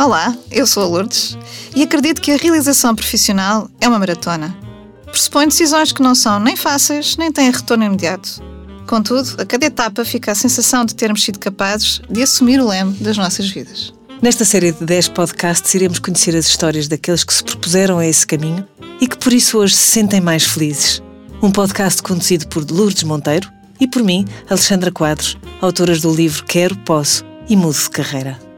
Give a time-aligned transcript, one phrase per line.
[0.00, 1.36] Olá, eu sou a Lourdes
[1.76, 4.56] e acredito que a realização profissional é uma maratona.
[5.04, 8.42] Pressupõe decisões que não são nem fáceis nem têm retorno imediato.
[8.86, 12.94] Contudo, a cada etapa fica a sensação de termos sido capazes de assumir o leme
[12.94, 13.92] das nossas vidas.
[14.22, 18.26] Nesta série de 10 podcasts, iremos conhecer as histórias daqueles que se propuseram a esse
[18.26, 18.66] caminho
[19.02, 21.02] e que por isso hoje se sentem mais felizes.
[21.42, 26.74] Um podcast conduzido por Lourdes Monteiro e por mim, Alexandra Quadros, autoras do livro Quero,
[26.86, 28.49] Posso e Mudo de Carreira.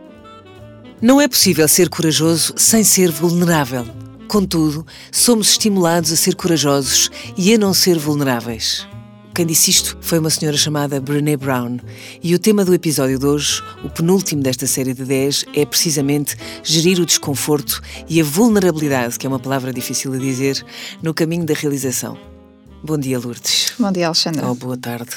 [1.03, 3.85] Não é possível ser corajoso sem ser vulnerável.
[4.29, 8.87] Contudo, somos estimulados a ser corajosos e a não ser vulneráveis.
[9.35, 11.79] Quem disse isto foi uma senhora chamada Brené Brown.
[12.23, 16.37] E o tema do episódio de hoje, o penúltimo desta série de 10, é precisamente
[16.63, 20.65] gerir o desconforto e a vulnerabilidade, que é uma palavra difícil de dizer,
[21.03, 22.32] no caminho da realização.
[22.85, 23.75] Bom dia, Lourdes.
[23.79, 24.51] Bom dia, Alexandra.
[24.51, 25.11] Oh, boa tarde.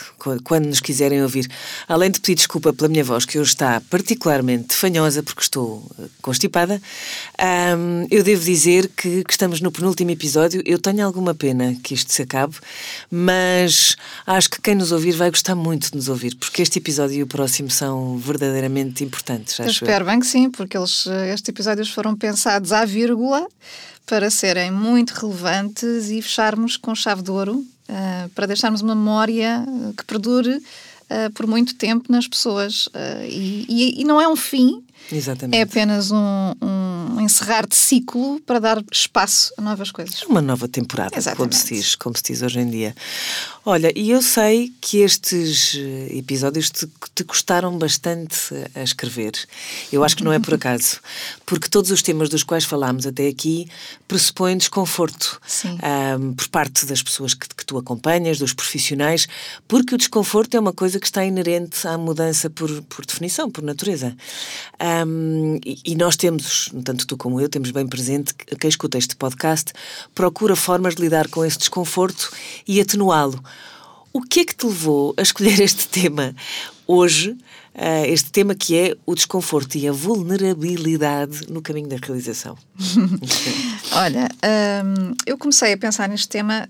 [0.44, 1.50] Quando nos quiserem ouvir,
[1.88, 6.04] além de pedir desculpa pela minha voz, que hoje está particularmente fanhosa porque estou eh,
[6.22, 6.80] constipada,
[8.12, 10.62] eu devo dizer que, que, estamos no penúltimo episódio.
[10.64, 12.56] Eu tenho alguma pena que isto se acabe,
[13.10, 13.96] mas
[14.28, 17.24] acho que quem nos ouvir vai gostar muito de nos ouvir, porque este episódio e
[17.24, 19.58] o próximo são verdadeiramente importantes.
[19.58, 20.10] eu espero eu.
[20.10, 23.48] bem que sim, porque eles, eh, estes episódios foram pensados à vírgula
[24.06, 27.55] para serem muito relevantes e fecharmos com chave de ouro,
[27.90, 32.90] uh, para deixarmos uma memória eh, que perdure uh, por muito tempo nas pessoas.
[33.28, 35.58] E, e, e, não é um fim, Exatamente.
[35.58, 36.18] é apenas um,
[36.62, 36.85] um,
[37.20, 40.22] encerrar de ciclo para dar espaço a novas coisas.
[40.24, 42.96] Uma nova temporada, como se, diz, como se diz hoje em dia.
[43.66, 48.36] Olha, e eu sei que estes eh, episódios te, te custaram bastante
[48.76, 49.34] a escrever.
[49.92, 51.00] Eu acho que não é por acaso,
[51.46, 53.68] porque todos os temas dos quais falámos até aqui
[54.08, 55.42] pressupõem desconforto
[56.20, 59.28] um, por parte das pessoas que, que tu acompanhas, dos profissionais,
[59.68, 63.64] porque o desconforto é uma coisa que está inerente à mudança por, por definição, por
[63.64, 64.16] natureza.
[65.08, 68.98] Um, e, e, nós temos, tanto tu como eu, temos bem presente que quem escuta
[68.98, 69.74] este podcast
[70.14, 72.32] procura formas de lidar com esse desconforto
[72.66, 73.44] e atenuá-lo.
[74.14, 76.34] O que é que te levou a escolher este tema
[76.88, 82.58] hoje, uh, este tema que é o desconforto e a vulnerabilidade no caminho da realização?
[83.92, 84.30] Olha,
[84.86, 86.70] um, eu comecei a pensar neste tema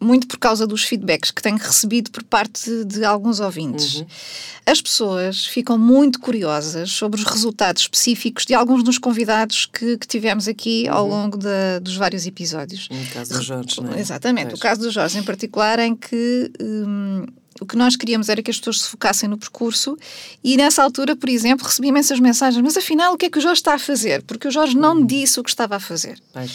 [0.00, 3.96] muito por causa dos feedbacks que tenho recebido por parte de alguns ouvintes.
[3.96, 4.06] Uhum.
[4.66, 10.06] As pessoas ficam muito curiosas sobre os resultados específicos de alguns dos convidados que, que
[10.06, 11.10] tivemos aqui ao uhum.
[11.10, 12.88] longo de, dos vários episódios.
[12.90, 14.00] No caso do Jorge, não é?
[14.00, 14.58] Exatamente, pois.
[14.58, 16.50] o caso do Jorge em particular, em que.
[16.60, 17.26] Hum,
[17.58, 19.96] o que nós queríamos era que as pessoas se focassem no percurso
[20.44, 23.40] e nessa altura, por exemplo, recebi imensas mensagens, mas afinal o que é que o
[23.40, 24.22] Jorge está a fazer?
[24.24, 25.06] Porque o Jorge não me uhum.
[25.06, 26.20] disse o que estava a fazer.
[26.34, 26.50] Pois.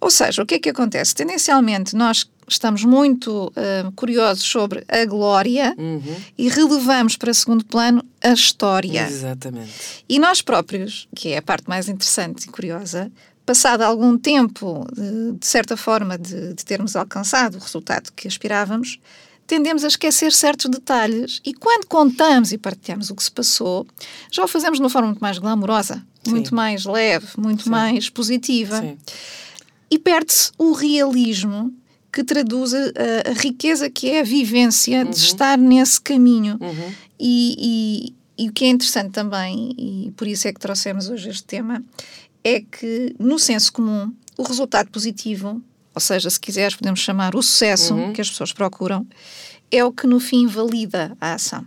[0.00, 1.14] Ou seja, o que é que acontece?
[1.14, 6.16] Tendencialmente, nós estamos muito uh, curiosos sobre a glória uhum.
[6.36, 9.06] e relevamos para segundo plano a história.
[9.06, 10.04] Exatamente.
[10.08, 13.10] E nós próprios, que é a parte mais interessante e curiosa,
[13.46, 18.98] passado algum tempo, de, de certa forma, de, de termos alcançado o resultado que aspirávamos,
[19.46, 23.86] tendemos a esquecer certos detalhes e quando contamos e partilhamos o que se passou,
[24.30, 26.30] já o fazemos de uma forma muito mais glamourosa, Sim.
[26.30, 27.70] muito mais leve, muito Sim.
[27.70, 28.80] mais positiva.
[28.80, 28.96] Sim.
[29.90, 31.74] E perde-se o realismo
[32.12, 32.78] que traduz a,
[33.28, 35.10] a, riqueza que é a vivência uhum.
[35.10, 36.58] de estar nesse caminho.
[36.60, 36.92] Uhum.
[37.18, 41.28] E, e, e, o que é interessante também, e por isso é que trouxemos hoje
[41.28, 41.82] este tema,
[42.42, 45.62] é que no senso comum, o resultado positivo,
[45.94, 48.12] ou seja, se quiseres, podemos chamar o sucesso uhum.
[48.12, 49.06] que as pessoas procuram,
[49.70, 51.64] é o que no fim valida a ação.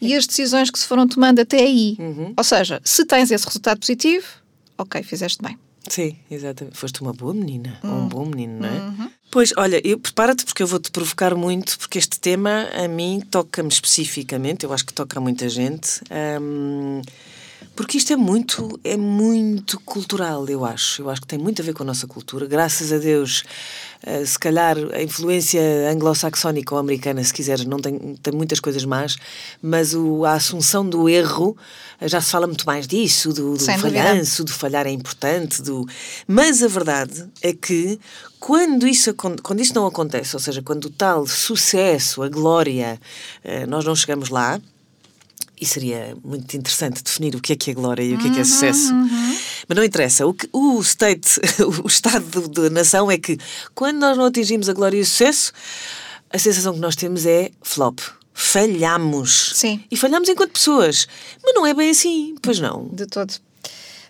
[0.00, 1.96] E as decisões que se foram tomando até aí.
[1.98, 2.34] Uhum.
[2.36, 4.26] Ou seja, se tens esse resultado positivo,
[4.76, 5.58] ok, fizeste bem.
[5.88, 6.76] Sim, exatamente.
[6.76, 8.78] Foste uma boa menina, ou um bom menino, não é?
[8.80, 9.10] Uhum.
[9.30, 14.64] Pois, olha, prepara-te porque eu vou-te provocar muito, porque este tema a mim toca-me especificamente,
[14.64, 16.00] eu acho que toca a muita gente.
[16.40, 17.02] Um,
[17.76, 21.02] porque isto é muito, é muito cultural, eu acho.
[21.02, 22.46] Eu acho que tem muito a ver com a nossa cultura.
[22.46, 23.42] Graças a Deus,
[24.06, 28.84] uh, se calhar a influência anglo-saxónica ou americana, se quiseres, não tem, tem muitas coisas
[28.84, 29.16] más,
[29.60, 31.56] mas o, a assunção do erro,
[32.00, 35.60] uh, já se fala muito mais disso, do, do falhanço, do falhar é importante.
[35.60, 35.84] Do...
[36.28, 37.98] Mas a verdade é que
[38.38, 43.00] quando isso, quando isso não acontece, ou seja, quando o tal sucesso, a glória,
[43.44, 44.60] uh, nós não chegamos lá,
[45.60, 48.30] e seria muito interessante definir o que é que é glória e o que é
[48.30, 48.92] que é uhum, sucesso.
[48.92, 49.38] Uhum.
[49.68, 50.26] Mas não interessa.
[50.26, 51.40] O, que, o state,
[51.82, 53.38] o estado da nação é que
[53.74, 55.52] quando nós não atingimos a glória e o sucesso,
[56.30, 58.00] a sensação que nós temos é flop.
[58.32, 59.52] Falhamos.
[59.54, 59.82] Sim.
[59.90, 61.06] E falhamos enquanto pessoas.
[61.42, 62.88] Mas não é bem assim, pois não.
[62.88, 63.32] De todo.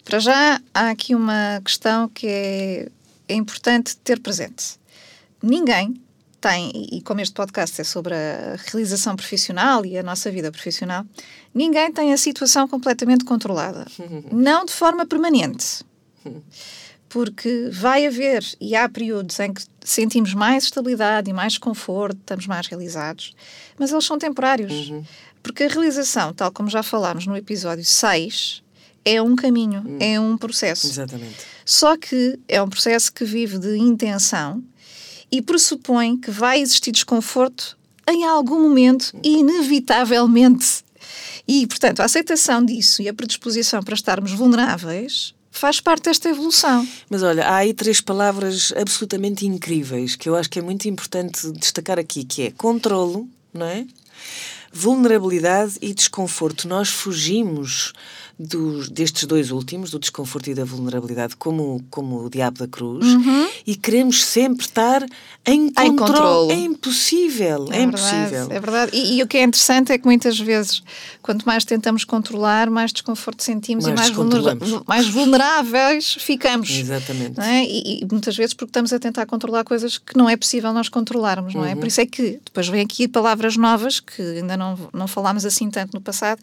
[0.04, 2.88] Para já, há aqui uma questão que é,
[3.28, 4.78] é importante ter presente.
[5.42, 5.94] Ninguém
[6.44, 11.02] tem, e como este podcast é sobre a realização profissional e a nossa vida profissional,
[11.54, 13.86] ninguém tem a situação completamente controlada.
[14.30, 15.82] Não de forma permanente.
[17.08, 22.46] Porque vai haver, e há períodos em que sentimos mais estabilidade e mais conforto, estamos
[22.46, 23.34] mais realizados,
[23.78, 24.90] mas eles são temporários.
[24.90, 25.02] Uhum.
[25.42, 28.62] Porque a realização, tal como já falámos no episódio 6,
[29.02, 29.98] é um caminho, uhum.
[29.98, 30.86] é um processo.
[30.88, 31.36] Exatamente.
[31.64, 34.62] Só que é um processo que vive de intenção
[35.34, 37.76] e pressupõe que vai existir desconforto
[38.08, 40.84] em algum momento, inevitavelmente.
[41.48, 46.86] E, portanto, a aceitação disso e a predisposição para estarmos vulneráveis faz parte desta evolução.
[47.10, 51.50] Mas olha, há aí três palavras absolutamente incríveis que eu acho que é muito importante
[51.50, 53.86] destacar aqui, que é controlo, não é?
[54.72, 56.68] Vulnerabilidade e desconforto.
[56.68, 57.92] Nós fugimos
[58.38, 63.06] dos, destes dois últimos, do desconforto e da vulnerabilidade, como, como o diabo da cruz,
[63.06, 63.48] uhum.
[63.66, 65.04] e queremos sempre estar
[65.46, 66.52] em controle.
[66.52, 68.48] É impossível, é, é impossível.
[68.50, 68.90] É verdade.
[68.94, 70.82] E, e, o que é interessante é que muitas vezes,
[71.22, 76.70] quanto mais tentamos controlar, mais desconforto sentimos mais e mais, mais vulneráveis ficamos.
[76.70, 77.40] Exatamente.
[77.40, 77.64] É?
[77.64, 80.88] E, e, muitas vezes porque estamos a tentar controlar coisas que não é possível nós
[80.88, 81.74] controlarmos, não é?
[81.74, 81.80] Uhum.
[81.80, 85.70] Por isso é que depois vem aqui palavras novas que ainda não, não falámos assim
[85.70, 86.40] tanto no passado,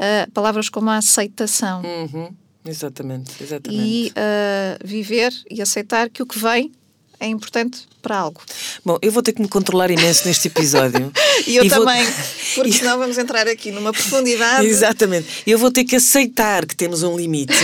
[0.00, 1.82] uh, palavras como a aceitação.
[1.82, 2.34] Uhum.
[2.64, 3.82] Exatamente, exatamente.
[3.82, 6.72] E uh, viver e aceitar que o que vem
[7.20, 8.40] é importante para algo.
[8.82, 11.12] Bom, eu vou ter que me controlar imenso neste episódio.
[11.46, 12.14] e eu e também, vou...
[12.54, 14.64] porque senão vamos entrar aqui numa profundidade.
[14.66, 15.26] Exatamente.
[15.46, 17.54] Eu vou ter que aceitar que temos um limite,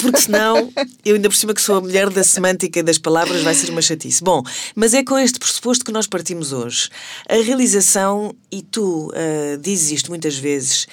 [0.00, 0.72] porque senão,
[1.04, 3.70] eu ainda por cima que sou a mulher da semântica e das palavras, vai ser
[3.70, 4.22] uma chatice.
[4.22, 4.42] Bom,
[4.76, 6.88] mas é com este pressuposto que nós partimos hoje.
[7.28, 10.86] A realização, e tu uh, dizes isto muitas vezes,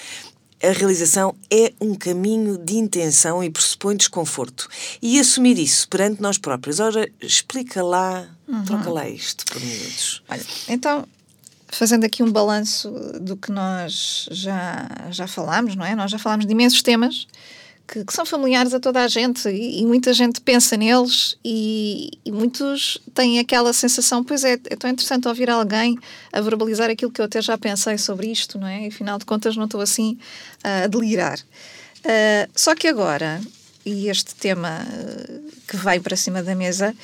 [0.64, 4.68] a realização é um caminho de intenção e pressupõe desconforto.
[5.02, 6.80] E assumir isso perante nós próprios.
[6.80, 8.64] Ora, explica lá, uhum.
[8.66, 10.22] troca lá isto por minutos.
[10.30, 11.08] Olha, então,
[11.68, 15.96] fazendo aqui um balanço do que nós já, já falámos, não é?
[15.96, 17.28] Nós já falámos de imensos temas
[17.88, 22.12] que, que, são familiares a toda a gente e, e muita gente pensa neles e,
[22.24, 25.98] e, muitos têm aquela sensação, pois é, é tão interessante ouvir alguém
[26.32, 28.86] a verbalizar aquilo que eu até já pensei sobre isto, não é?
[28.86, 30.18] E afinal de contas não estou assim
[30.64, 31.40] uh, a delirar.
[31.40, 33.42] Uh, só que agora,
[33.86, 36.96] e este tema uh, que vai para cima da mesa,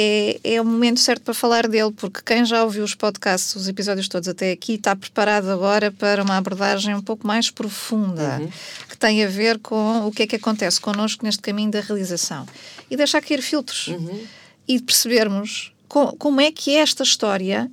[0.00, 3.66] é, é o momento certo para falar dele, porque quem já ouviu os podcasts, os
[3.66, 8.48] episódios todos até aqui, está preparado agora para uma abordagem um pouco mais profunda, uhum.
[8.88, 12.46] que tem a ver com o que é que acontece connosco neste caminho da realização.
[12.88, 14.24] E deixar cair filtros uhum.
[14.68, 17.68] e percebermos com, como é que é esta história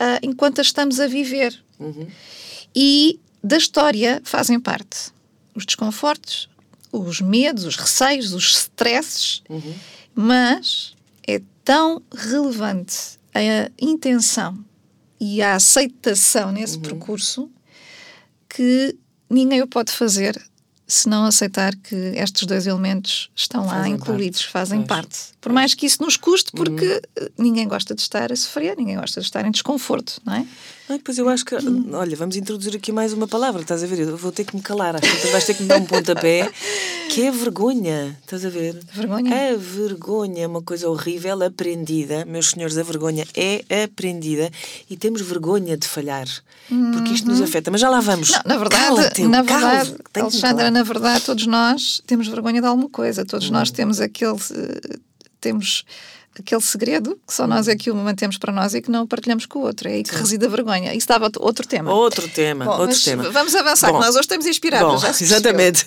[0.00, 1.62] uh, enquanto a estamos a viver.
[1.78, 2.06] Uhum.
[2.74, 5.12] E da história fazem parte
[5.54, 6.48] os desconfortos,
[6.90, 9.74] os medos, os receios, os stresses, uhum.
[10.14, 10.95] mas
[11.66, 14.56] tão relevante a intenção
[15.20, 16.82] e a aceitação nesse uhum.
[16.82, 17.50] percurso
[18.48, 18.96] que
[19.28, 20.40] ninguém o pode fazer
[20.86, 24.52] se não aceitar que estes dois elementos estão lá fazem incluídos, parte.
[24.52, 24.88] fazem pois.
[24.88, 25.18] parte.
[25.40, 27.28] Por mais que isso nos custe, porque uhum.
[27.36, 30.46] ninguém gosta de estar a sofrer, ninguém gosta de estar em desconforto, não é?
[30.88, 31.54] Ai, pois eu acho que.
[31.92, 34.00] Olha, vamos introduzir aqui mais uma palavra, estás a ver?
[34.00, 36.48] Eu vou ter que me calar, acho que vais ter que me dar um pontapé,
[37.10, 38.78] que é vergonha, estás a ver?
[38.92, 39.52] Vergonha?
[39.52, 44.48] A vergonha é uma coisa horrível, aprendida, meus senhores, a vergonha é aprendida
[44.88, 46.28] e temos vergonha de falhar,
[46.92, 47.44] porque isto nos uhum.
[47.44, 47.68] afeta.
[47.70, 48.30] Mas já lá vamos.
[48.30, 53.24] Não, na verdade, na verdade, Alexandra, na verdade, todos nós temos vergonha de alguma coisa,
[53.24, 53.52] todos hum.
[53.52, 54.38] nós temos aquele.
[55.40, 55.84] Temos
[56.40, 59.46] aquele segredo que só nós é que o mantemos para nós e que não partilhamos
[59.46, 59.88] com o outro.
[59.88, 60.20] É aí que Sim.
[60.20, 60.94] reside a vergonha.
[60.94, 61.92] Isso dava outro tema.
[61.92, 63.30] Outro tema, bom, outro tema.
[63.30, 65.02] Vamos avançar, bom, que nós hoje estamos inspirados.
[65.02, 65.86] Bom, exatamente.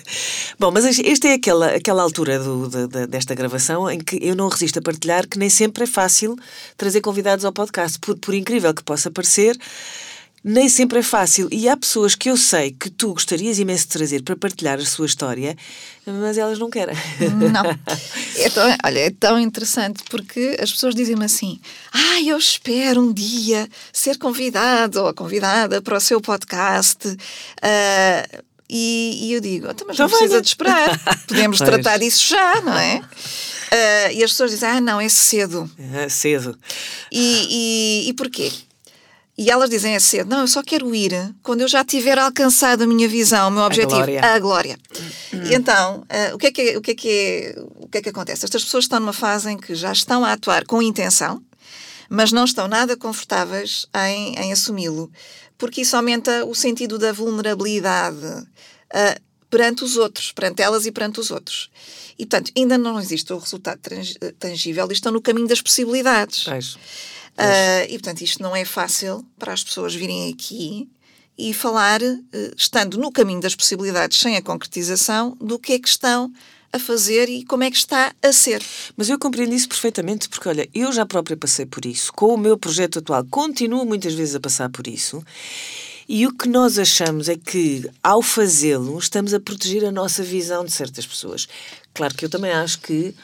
[0.58, 4.48] Bom, mas esta é aquela, aquela altura do, de, desta gravação em que eu não
[4.48, 6.36] resisto a partilhar que nem sempre é fácil
[6.76, 7.98] trazer convidados ao podcast.
[7.98, 9.56] Por, por incrível que possa parecer,
[10.42, 11.48] nem sempre é fácil.
[11.52, 14.84] E há pessoas que eu sei que tu gostarias imenso de trazer para partilhar a
[14.84, 15.56] sua história,
[16.06, 16.96] mas elas não querem.
[17.52, 17.70] Não.
[18.36, 21.60] É tão, olha, é tão interessante porque as pessoas dizem-me assim:
[21.92, 27.06] ah, eu espero um dia ser convidado ou convidada para o seu podcast.
[27.06, 28.42] Uh,
[28.72, 32.78] e, e, eu digo, então, mas não precisa de esperar, podemos tratar disso já, não
[32.78, 32.98] é?
[33.00, 35.68] Uh, e as pessoas dizem, ah, não, é cedo.
[35.92, 36.56] É cedo.
[37.10, 38.50] E, e, e porquê?
[39.38, 42.82] E elas dizem é cedo, não, eu só quero ir quando eu já tiver alcançado
[42.82, 44.20] a minha visão, o meu objetivo, a glória.
[44.24, 44.78] A glória.
[45.32, 45.42] Hum.
[45.44, 48.02] E então, uh, o, que é que, o, que é que é, o que é
[48.02, 48.44] que acontece?
[48.44, 51.42] Estas pessoas estão numa fase em que já estão a atuar com intenção,
[52.08, 55.10] mas não estão nada confortáveis em, em assumi-lo,
[55.56, 58.26] porque isso aumenta o sentido da vulnerabilidade.
[58.92, 61.70] Uh, perante os outros, perante elas e perante os outros.
[62.16, 63.80] E, portanto, ainda não existe o resultado
[64.38, 66.44] tangível e estão no caminho das possibilidades.
[66.44, 66.78] Pois.
[67.38, 70.88] Uh, e, portanto, isto não é fácil para as pessoas virem aqui
[71.38, 75.88] e falar, uh, estando no caminho das possibilidades, sem a concretização, do que é que
[75.88, 76.30] estão
[76.72, 78.62] a fazer e como é que está a ser.
[78.96, 82.38] Mas eu compreendo isso perfeitamente, porque olha, eu já própria passei por isso, com o
[82.38, 85.24] meu projeto atual, continuo muitas vezes a passar por isso.
[86.08, 90.64] E o que nós achamos é que, ao fazê-lo, estamos a proteger a nossa visão
[90.64, 91.46] de certas pessoas.
[91.94, 93.14] Claro que eu também acho que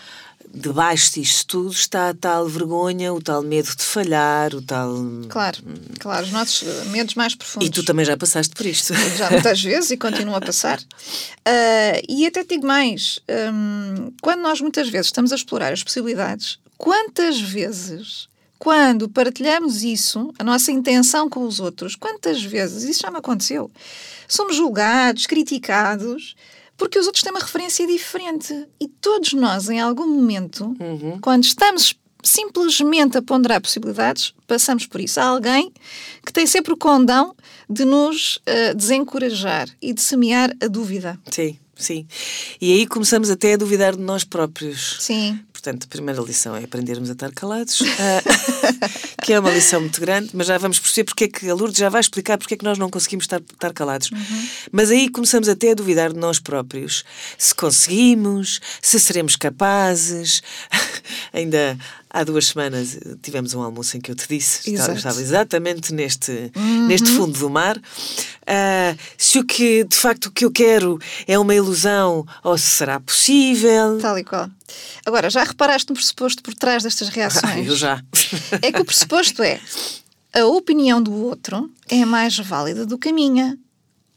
[0.53, 4.95] debaixo disto tudo está a tal vergonha, o tal medo de falhar, o tal.
[5.29, 5.59] Claro,
[5.99, 7.69] claro, os nossos medos mais profundos.
[7.69, 8.95] E tu também já passaste por isto.
[9.17, 10.79] Já muitas vezes e continuo a passar.
[10.79, 13.19] Uh, e até digo mais:
[13.53, 18.29] um, quando nós muitas vezes estamos a explorar as possibilidades, quantas vezes.
[18.59, 23.71] Quando partilhamos isso, a nossa intenção com os outros, quantas vezes, isso já me aconteceu,
[24.26, 26.35] somos julgados, criticados,
[26.76, 28.66] porque os outros têm uma referência diferente.
[28.80, 31.18] E todos nós, em algum momento, uhum.
[31.21, 35.21] quando estamos simplesmente a ponderar possibilidades, passamos por isso.
[35.21, 35.73] Há alguém
[36.25, 37.35] que tem sempre o condão
[37.68, 41.18] de nos uh, desencorajar e de semear a dúvida.
[41.30, 42.06] Sim, sim.
[42.61, 44.97] E aí começamos até a duvidar de nós próprios.
[45.00, 45.38] Sim.
[45.67, 48.23] Portanto, a primeira lição é aprendermos a estar calados, ah,
[49.21, 51.77] que é uma lição muito grande, mas já vamos perceber porque é que a Lourdes
[51.77, 54.13] já vai explicar porque é que nós não conseguimos estar, estar calados.
[54.13, 54.49] Uhum.
[54.71, 57.05] Mas aí começamos até a duvidar de nós próprios.
[57.37, 60.41] Se conseguimos, se seremos capazes.
[61.35, 61.77] Ainda
[62.11, 66.51] há duas semanas tivemos um almoço em que eu te disse, estava, estava exatamente neste,
[66.55, 66.87] uhum.
[66.87, 67.77] neste fundo do mar.
[67.77, 72.67] Uh, se o que de facto o que eu quero é uma ilusão ou se
[72.67, 73.99] será possível.
[74.01, 74.49] Tal e qual.
[75.05, 77.45] Agora, já reparaste no pressuposto por trás destas reações?
[77.45, 78.03] Ah, eu já.
[78.63, 79.61] É que o pressuposto é
[80.37, 83.59] a opinião do outro é mais válida do que a minha.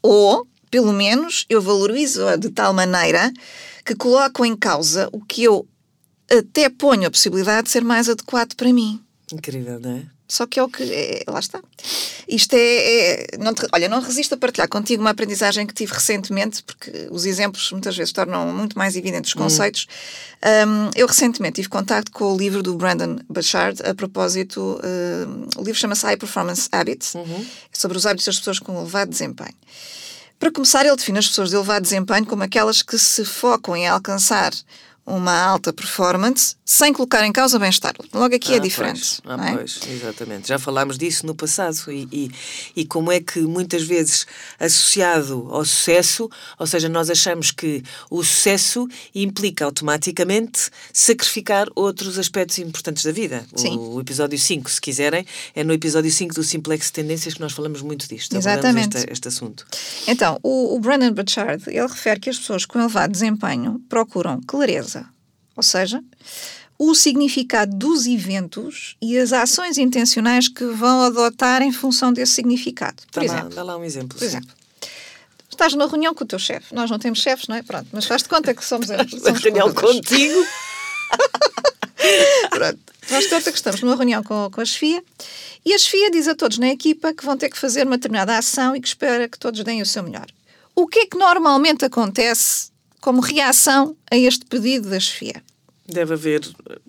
[0.02, 3.32] Ou, pelo menos, eu valorizo-a de tal maneira
[3.84, 5.66] que coloco em causa o que eu
[6.30, 9.00] até ponho a possibilidade de ser mais adequado para mim.
[9.32, 10.02] Incrível, não é?
[10.30, 10.84] Só que é o que.
[10.84, 11.60] É, lá está.
[12.28, 13.32] Isto é.
[13.34, 17.08] é não te, olha, não resisto a partilhar contigo uma aprendizagem que tive recentemente, porque
[17.10, 19.42] os exemplos muitas vezes tornam muito mais evidentes os hum.
[19.42, 19.88] conceitos.
[20.44, 20.68] Hum.
[20.68, 24.80] Um, eu recentemente tive contato com o livro do Brandon Bouchard a propósito.
[24.84, 27.44] Um, o livro chama-se High Performance Habits, uhum.
[27.72, 29.54] sobre os hábitos das pessoas com elevado desempenho.
[30.38, 33.88] Para começar, ele define as pessoas de elevado desempenho como aquelas que se focam em
[33.88, 34.52] alcançar
[35.10, 37.94] uma alta performance sem colocar em causa o bem-estar.
[38.14, 39.20] Logo aqui é ah, é diferente.
[39.22, 39.56] Pois, ah, é?
[39.56, 40.48] pois, exatamente.
[40.48, 42.30] Já falámos disso no passado e, e,
[42.76, 44.26] e, como é que muitas vezes
[44.58, 52.58] associado ao sucesso, ou seja, nós achamos que o sucesso implica automaticamente sacrificar outros aspectos
[52.58, 53.44] importantes da vida.
[53.56, 53.76] Sim.
[53.76, 57.52] O, o episódio 5, se quiserem, é no episódio 5 do Simplex Tendências que nós
[57.52, 58.36] falamos muito disto.
[58.36, 58.96] Exatamente.
[58.96, 59.66] Este, este, assunto.
[60.06, 64.99] Então, o, o Brandon Burchard, ele refere que as pessoas com elevado desempenho procuram clareza,
[65.60, 66.02] ou seja,
[66.78, 73.02] o significado dos eventos e as ações intencionais que vão adotar em função desse significado.
[73.12, 74.16] Por dá exemplo, lá, dá lá um exemplo.
[74.16, 74.48] Por exemplo,
[75.50, 76.74] estás numa reunião com o teu chefe.
[76.74, 77.62] Nós não temos chefes, não é?
[77.62, 78.86] Pronto, mas faz-te conta que somos.
[79.22, 80.46] somos reunião contigo.
[82.48, 82.80] Pronto.
[83.02, 85.04] Faz-te conta que estamos numa reunião com, com a chefia
[85.62, 88.38] e a chefia diz a todos na equipa que vão ter que fazer uma determinada
[88.38, 90.28] ação e que espera que todos deem o seu melhor.
[90.74, 92.70] O que é que normalmente acontece
[93.02, 95.42] como reação a este pedido da chefia?
[95.90, 96.40] Deve haver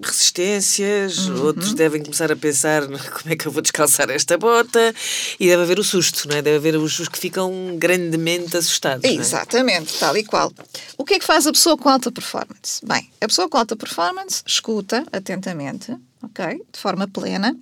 [0.02, 1.46] resistências, uhum.
[1.46, 4.94] outros devem começar a pensar como é que eu vou descalçar esta bota
[5.40, 6.42] e deve haver o susto, não é?
[6.42, 9.04] Deve haver os que ficam grandemente assustados.
[9.04, 9.14] É?
[9.14, 10.52] Exatamente, tal e qual.
[10.98, 12.86] O que é que faz a pessoa com alta performance?
[12.86, 16.62] Bem, a pessoa com alta performance escuta atentamente, ok?
[16.72, 17.58] De forma plena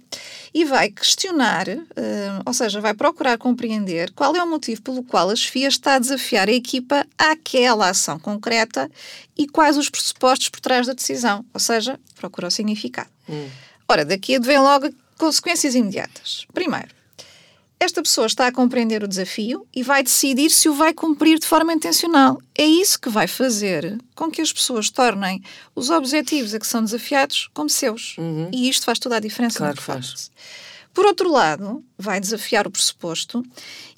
[0.54, 5.30] e vai questionar, uh, ou seja, vai procurar compreender qual é o motivo pelo qual
[5.30, 8.90] a chefia está a desafiar a equipa àquela ação concreta
[9.38, 13.10] e quais os pressupostos por trás da decisão, ou seja, procura o significado.
[13.28, 13.48] Hum.
[13.88, 16.46] Ora, daqui advém logo consequências imediatas.
[16.54, 16.99] Primeiro,
[17.80, 21.48] esta pessoa está a compreender o desafio e vai decidir se o vai cumprir de
[21.48, 22.42] forma intencional.
[22.54, 25.42] É isso que vai fazer com que as pessoas tornem
[25.74, 28.18] os objetivos a que são desafiados como seus.
[28.18, 28.50] Uhum.
[28.52, 30.30] E isto faz toda a diferença claro na performance.
[30.94, 33.44] Por outro lado, vai desafiar o pressuposto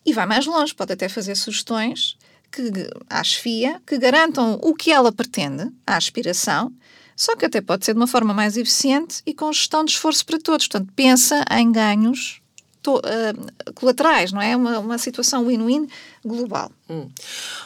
[0.06, 2.16] e vai mais longe, pode até fazer sugestões
[2.52, 2.62] que,
[3.10, 6.72] à chefia que garantam o que ela pretende, a aspiração,
[7.16, 10.26] só que até pode ser de uma forma mais eficiente e com gestão de esforço
[10.26, 10.68] para todos.
[10.68, 12.41] Portanto, pensa em ganhos
[12.82, 14.56] to, uh, colaterais, não é?
[14.56, 15.88] Uma, uma situação win-win
[16.26, 16.72] global.
[16.90, 17.10] Hum.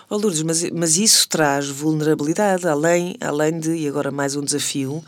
[0.10, 5.04] Oh, Lourdes, mas, mas isso traz vulnerabilidade, além, além de, e agora mais um desafio,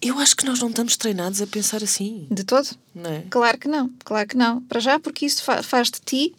[0.00, 2.28] Eu acho que nós não estamos treinados a pensar assim.
[2.30, 2.68] De todo?
[2.94, 3.24] Não é?
[3.28, 4.60] Claro que não, claro que não.
[4.62, 6.34] Para já, porque isso fa faz de ti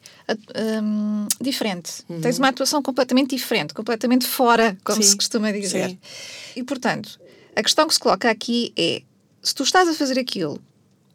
[0.82, 2.04] um, diferente.
[2.08, 2.22] Uhum.
[2.22, 5.10] Tens uma atuação completamente diferente, completamente fora, como Sim.
[5.10, 5.90] se costuma dizer.
[5.90, 6.00] Sim.
[6.56, 7.20] E, portanto,
[7.54, 9.02] a questão que se coloca aqui é:
[9.44, 10.62] se tu estás a fazer aquilo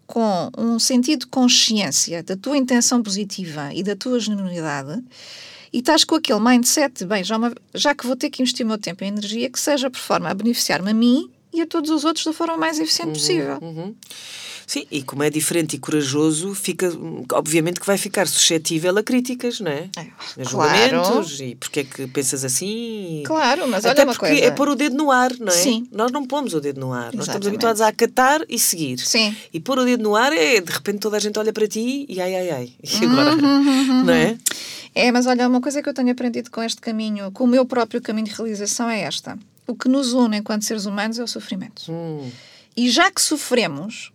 [0.07, 5.03] com um sentido de consciência da tua intenção positiva e da tua genuinidade,
[5.73, 8.69] e estás com aquele mindset bem, já, uma, já que vou ter que investir o
[8.69, 11.91] meu tempo e energia, que seja por forma a beneficiar-me a mim e a todos
[11.91, 13.59] os outros da forma mais eficiente uhum, possível.
[13.61, 13.95] Uhum.
[14.67, 16.91] Sim, e como é diferente e corajoso, fica,
[17.33, 19.91] obviamente que vai ficar suscetível a críticas, não é?
[19.97, 20.07] é
[20.41, 21.45] a julgamentos claro.
[21.45, 23.23] e porque é que pensas assim.
[23.27, 25.51] Claro, mas Até olha uma porque é pôr o dedo no ar, não é?
[25.51, 25.87] Sim.
[25.93, 27.17] Nós não pomos o dedo no ar, Exatamente.
[27.17, 28.99] nós estamos habituados a acatar e seguir.
[28.99, 29.37] Sim.
[29.53, 32.07] E pôr o dedo no ar é, de repente, toda a gente olha para ti
[32.09, 32.73] e ai, ai, ai.
[32.83, 33.35] E agora?
[33.35, 34.05] Uhum, uhum, uhum.
[34.05, 34.39] Não é?
[34.95, 37.67] É, mas olha, uma coisa que eu tenho aprendido com este caminho, com o meu
[37.67, 39.37] próprio caminho de realização é esta.
[39.67, 41.91] O que nos une enquanto seres humanos é o sofrimento.
[41.91, 42.31] Hum.
[42.77, 44.13] E já que sofremos,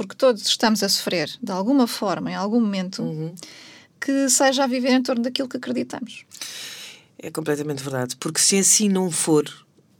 [0.00, 3.34] porque todos estamos a sofrer de alguma forma, em algum momento, uhum.
[4.00, 6.24] que seja a viver em torno daquilo que acreditamos.
[7.18, 9.44] É completamente verdade, porque se assim não for,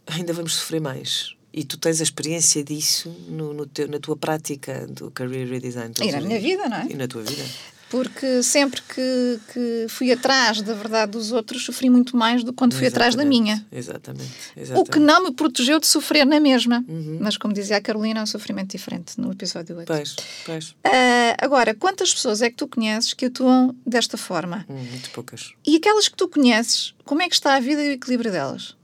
[0.06, 1.34] ainda vamos sofrer mais.
[1.52, 5.92] E tu tens a experiência disso no, no teu, na tua prática do career redesign.
[6.00, 6.86] E na minha vida, não é?
[6.88, 7.44] E na tua vida
[7.90, 12.58] porque sempre que, que fui atrás da verdade dos outros, sofri muito mais do que
[12.58, 13.66] quando fui exatamente, atrás da minha.
[13.72, 14.88] Exatamente, exatamente.
[14.88, 16.84] O que não me protegeu de sofrer na mesma.
[16.88, 17.18] Uhum.
[17.20, 19.86] Mas, como dizia a Carolina, é um sofrimento diferente no episódio 8.
[19.88, 20.16] Pois,
[20.46, 20.70] pois.
[20.70, 24.64] Uh, agora, quantas pessoas é que tu conheces que atuam desta forma?
[24.68, 25.52] Hum, muito poucas.
[25.66, 28.76] E aquelas que tu conheces, como é que está a vida e o equilíbrio delas?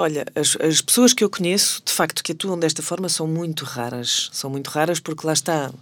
[0.00, 3.64] Olha, as, as pessoas que eu conheço, de facto, que atuam desta forma são muito
[3.64, 4.30] raras.
[4.32, 5.72] São muito raras porque lá está,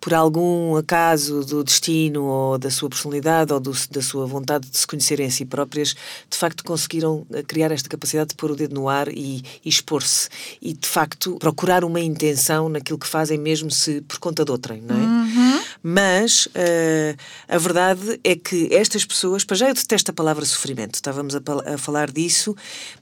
[0.00, 4.78] por algum acaso do destino ou da sua personalidade ou do, da sua vontade de
[4.78, 5.96] se conhecerem a si próprias,
[6.30, 9.68] de facto conseguiram eh, criar esta capacidade de pôr o dedo no ar e, e
[9.68, 10.28] expor-se.
[10.62, 14.80] E, de facto, procurar uma intenção naquilo que fazem, mesmo se por conta de outrem,
[14.82, 15.00] não é?
[15.00, 15.47] Uhum.
[15.82, 17.16] Mas uh,
[17.48, 21.40] a verdade é que estas pessoas, para já eu detesto a palavra sofrimento, estávamos a,
[21.74, 22.56] a falar disso,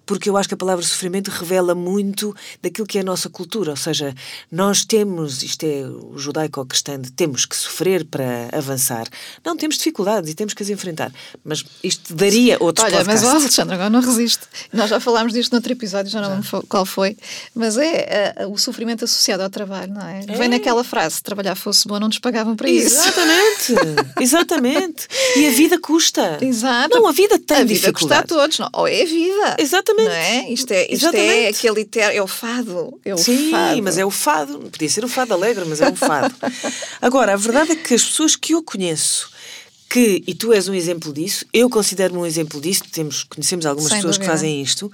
[0.04, 3.70] porque eu acho que a palavra sofrimento revela muito daquilo que é a nossa cultura,
[3.72, 4.14] ou seja,
[4.50, 9.06] nós temos, isto é o judaico-cristão, temos que sofrer para avançar.
[9.44, 11.12] Não, temos dificuldades e temos que as enfrentar,
[11.44, 13.24] mas isto daria outros Olha, podcasts.
[13.24, 14.46] mas o Alexandre agora não resiste.
[14.72, 17.16] Nós já falámos disto noutro episódio, já não lembro qual foi,
[17.54, 20.20] mas é uh, o sofrimento associado ao trabalho, não é?
[20.26, 20.36] é?
[20.36, 22.96] Vem naquela frase, se trabalhar fosse bom não nos pagavam para isso.
[22.96, 23.74] Exatamente,
[24.20, 25.08] exatamente.
[25.36, 26.38] E a vida custa.
[26.40, 26.96] Exato.
[26.96, 28.68] Não, a vida tem a vida custa a todos, não?
[28.72, 29.56] ou é a vida.
[29.58, 30.08] Exatamente.
[30.08, 30.50] Não é?
[30.50, 33.00] Isto é, isto é aquele é o fado.
[33.04, 33.82] É o Sim, fado.
[33.82, 34.58] mas é o fado.
[34.70, 36.34] Podia ser o fado alegre, mas é o fado.
[37.00, 39.30] Agora, a verdade é que as pessoas que eu conheço
[39.88, 43.90] que, e tu és um exemplo disso, eu considero-me um exemplo disso, temos, conhecemos algumas
[43.90, 44.32] Sem pessoas dúvida.
[44.32, 44.90] que fazem isto.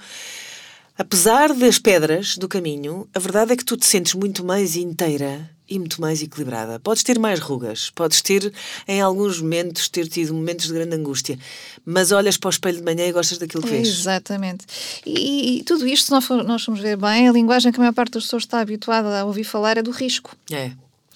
[0.97, 5.49] Apesar das pedras do caminho, a verdade é que tu te sentes muito mais inteira
[5.73, 6.79] e muito mais equilibrada.
[6.79, 8.53] Podes ter mais rugas, podes ter,
[8.87, 11.39] em alguns momentos, ter tido momentos de grande angústia,
[11.83, 13.87] mas olhas para o espelho de manhã e gostas daquilo que vês.
[13.87, 14.65] Exatamente.
[15.03, 17.81] E, e tudo isto, se nós, for, nós formos ver bem, a linguagem que a
[17.81, 20.35] maior parte das pessoas está habituada a ouvir falar é do risco.
[20.51, 20.71] É.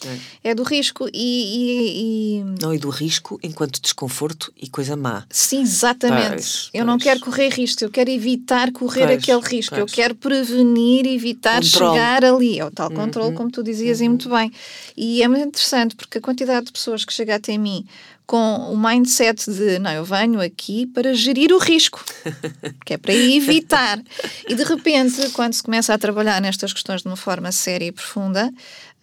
[0.06, 0.52] É.
[0.52, 5.26] é do risco e, e, e, Não, e do risco enquanto desconforto e coisa má.
[5.30, 6.30] Sim, exatamente.
[6.30, 6.86] Pois, eu pois.
[6.86, 11.64] não quero correr riscos, eu quero evitar correr pois, aquele risco, eu quero prevenir, evitar
[11.64, 12.60] chegar ali.
[12.60, 13.36] É o tal controle, uhum.
[13.36, 14.06] como tu dizias, uhum.
[14.06, 14.52] e muito bem.
[14.96, 17.86] E é muito interessante porque a quantidade de pessoas que chega até mim
[18.28, 22.04] com o mindset de não, eu venho aqui para gerir o risco,
[22.86, 24.00] que é para evitar.
[24.50, 27.92] E de repente, quando se começa a trabalhar nestas questões de uma forma séria e
[27.92, 28.52] profunda,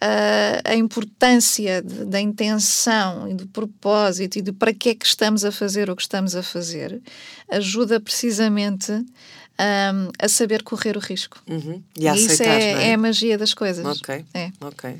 [0.01, 5.05] uh, a importância de, da intenção e do propósito e de para que é que
[5.05, 7.01] estamos a fazer o que estamos a fazer
[7.49, 11.41] ajuda precisamente um, a saber correr o risco.
[11.47, 11.81] Uhum.
[11.97, 12.89] E, a e isso é, é?
[12.89, 13.85] é, a magia das coisas.
[13.85, 14.25] Ok.
[14.33, 14.51] É.
[14.61, 14.95] Ok.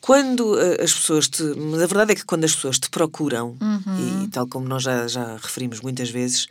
[0.00, 1.42] Quando uh, as pessoas te.
[1.42, 4.24] Mas a verdade é que quando as pessoas te procuram, uhum.
[4.24, 6.46] e tal como nós já, já referimos muitas vezes,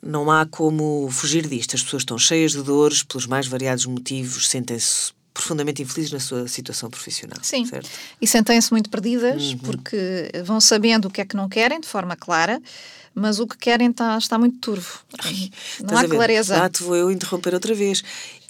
[0.00, 1.74] não há como fugir disto.
[1.74, 6.48] As pessoas estão cheias de dores pelos mais variados motivos, sentem-se profundamente infelizes na sua
[6.48, 7.38] situação profissional.
[7.42, 7.64] Sim.
[7.64, 7.88] Certo?
[8.20, 9.58] E sentem-se muito perdidas uhum.
[9.58, 12.60] porque vão sabendo o que é que não querem de forma clara,
[13.14, 15.00] mas o que querem está, está muito turvo.
[15.20, 15.50] Ai,
[15.84, 16.64] não há clareza.
[16.64, 18.02] Ah, te vou eu interromper outra vez.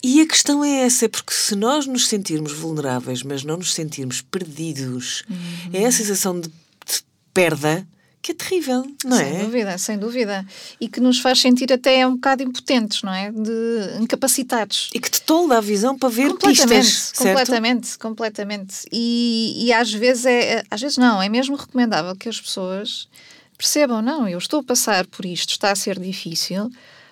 [0.03, 3.75] E a questão é essa, é porque se nós nos sentirmos vulneráveis, mas não nos
[3.75, 5.71] sentirmos perdidos, uhum.
[5.75, 7.03] é a sensação de, de
[7.35, 7.87] perda
[8.21, 9.31] que é terrível, não sem é?
[9.31, 10.47] Sem dúvida, sem dúvida.
[10.81, 13.31] E que nos faz sentir até um bocado impotentes, não é?
[13.31, 14.91] De incapacitados.
[14.93, 18.01] E que te tolda a visão para ver completamente, pistas, Completamente, certo?
[18.01, 18.75] completamente.
[18.93, 23.09] E, e às vezes é, às vezes não, é mesmo recomendável que as pessoas
[23.57, 26.71] percebam, não, eu estou a passar por isto, está a ser difícil,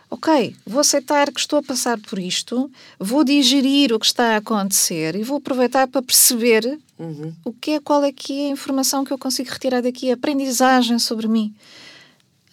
[0.09, 4.37] ok, vou aceitar que estou a passar por isto, vou digerir o que está a
[4.37, 7.33] acontecer e vou aproveitar para perceber uhum.
[7.45, 10.15] o que é, qual é que é a informação que eu consigo retirar daqui, a
[10.15, 11.55] aprendizagem sobre mim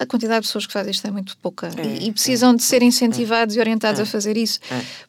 [0.03, 1.69] a quantidade de pessoas que fazem isto é muito pouca.
[1.77, 4.59] É, e, e, precisam é, de ser incentivados é, e orientados a fazer isso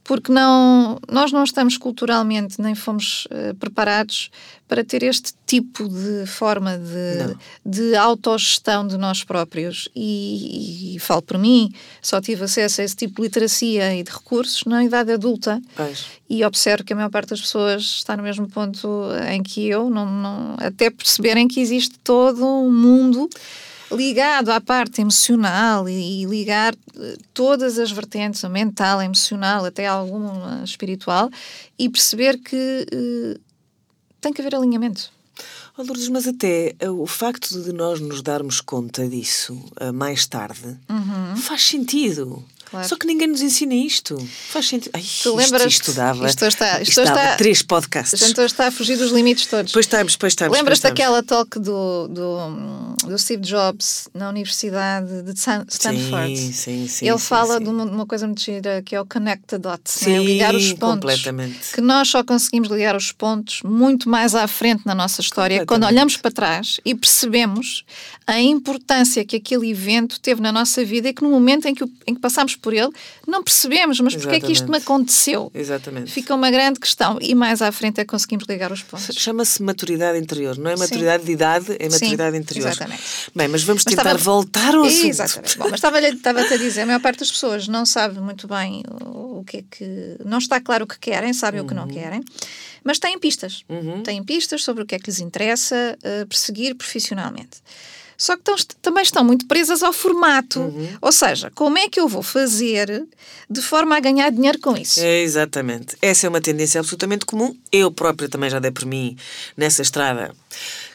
[0.02, 4.30] porque não nós não estamos culturalmente nem fomos uh, preparados
[4.68, 9.88] para ter este tipo de forma de, de autogestão de nós próprios.
[9.94, 14.02] E, e, e, falo por mim só tive acesso a esse tipo de literacia e
[14.02, 15.60] de recursos na idade adulta.
[15.76, 16.06] Pois.
[16.28, 18.88] e observo que a maior parte das pessoas está no mesmo ponto
[19.30, 23.28] em que eu não, não até perceberem que existe todo um mundo
[23.94, 29.64] ligado à parte emocional e, e ligar eh, todas as vertentes, a mental, a emocional,
[29.64, 31.30] até alguma espiritual,
[31.78, 33.40] e perceber que uh,
[34.20, 35.12] tem que haver alinhamento.
[35.76, 40.26] Oh, Lourdes, mas até uh, o facto de nós nos darmos conta disso uh, mais
[40.26, 41.36] tarde uhum.
[41.36, 42.44] faz sentido.
[42.74, 42.88] Claro.
[42.88, 44.16] Só que ninguém nos ensina isto.
[44.48, 44.90] Faz sentido.
[44.94, 48.20] Ai, tu lembras isto, isto dava, isto está, isto, isto dava três podcasts.
[48.20, 49.72] A gente está a fugir dos limites todos.
[49.72, 50.56] Pois estamos, pois estamos.
[50.56, 56.36] Lembras daquela talk do, do, do, Steve Jobs na Universidade de Stanford?
[56.36, 57.06] Sim, sim, sim.
[57.06, 57.64] Ele sim, fala sim.
[57.64, 60.18] de uma, uma, coisa muito gira que é o connect the dots, sim, né?
[60.18, 60.94] ligar os pontos.
[60.94, 61.72] completamente.
[61.74, 65.86] Que nós só conseguimos ligar os pontos muito mais à frente na nossa história, quando
[65.86, 67.84] olhamos para trás e percebemos
[68.26, 71.84] a importância que aquele evento teve na nossa vida e que no momento em que,
[72.06, 72.88] em que passámos por ele,
[73.28, 75.52] não percebemos, mas porquê é que isto me aconteceu?
[75.54, 76.10] Exatamente.
[76.10, 79.14] Fica uma grande questão e mais à frente é que conseguimos ligar os pontos.
[79.18, 81.26] Chama-se maturidade interior, não é maturidade Sim.
[81.26, 82.68] de idade, é maturidade Sim, interior.
[82.68, 83.02] Exatamente.
[83.34, 84.24] Bem, mas vamos mas tentar estava...
[84.24, 85.06] voltar ao assunto.
[85.06, 85.58] Exatamente.
[85.58, 88.82] Bom, mas estava-te estava a dizer, a maior parte das pessoas não sabe muito bem
[89.02, 90.16] o, o que é que...
[90.24, 91.66] Não está claro o que querem, sabem uhum.
[91.66, 91.90] o que não uhum.
[91.90, 92.22] querem,
[92.82, 93.62] mas têm pistas.
[93.68, 94.02] Uhum.
[94.02, 97.58] Têm pistas sobre o que é que lhes interessa uh, perseguir profissionalmente
[98.24, 100.58] só que estão, também estão muito presas ao formato.
[100.58, 100.96] Uhum.
[101.02, 103.06] Ou seja, como é que eu vou fazer
[103.50, 104.98] de forma a ganhar dinheiro com isso?
[105.00, 105.94] É, exatamente.
[106.00, 107.54] Essa é uma tendência absolutamente comum.
[107.70, 109.14] Eu própria também já dei por mim
[109.54, 110.34] nessa estrada.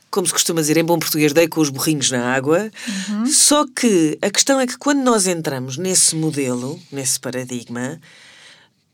[0.09, 2.71] Como se costuma dizer em bom português, dei com os burrinhos na água.
[2.87, 3.27] Uhum.
[3.27, 8.01] Só que a questão é que quando nós entramos nesse modelo, nesse paradigma,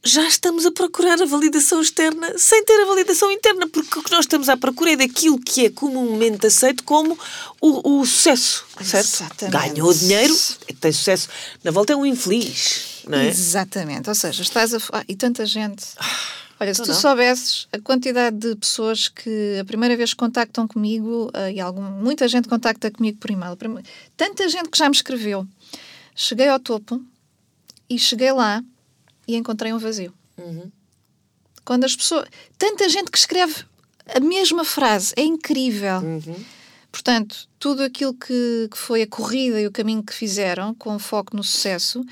[0.06, 4.12] já estamos a procurar a validação externa sem ter a validação interna, porque o que
[4.12, 7.18] nós estamos à procura é daquilo que é comumente aceito como
[7.60, 9.08] o, o sucesso, certo?
[9.08, 9.74] Exatamente.
[9.74, 10.36] Ganhou dinheiro,
[10.80, 11.28] tem sucesso.
[11.63, 13.28] Na volta é um infeliz, não é?
[13.28, 14.08] Exatamente.
[14.08, 14.78] Ou seja, estás a...
[14.94, 15.84] Ah, e tanta gente...
[16.58, 17.02] Olha, se Não, tu não.
[17.02, 22.30] soubesses a quantidade de pessoas que a primeira vez contactam comigo, uh, e algum, muita
[22.30, 23.58] gente contacta comigo por e-mail,
[24.15, 25.46] tanta gente que já me escreveu.
[26.15, 27.04] Cheguei ao topo
[27.89, 28.63] e cheguei lá
[29.28, 30.14] e encontrei um vazio.
[30.38, 30.72] Uhum.
[31.64, 32.28] Quando as pessoas.
[32.58, 33.66] Tanta gente que escreve
[34.14, 36.00] a mesma frase, é incrível.
[36.00, 36.46] Uhum.
[36.92, 41.36] Portanto, tudo aquilo que, que foi a corrida e o caminho que fizeram, com foco
[41.36, 42.06] no sucesso,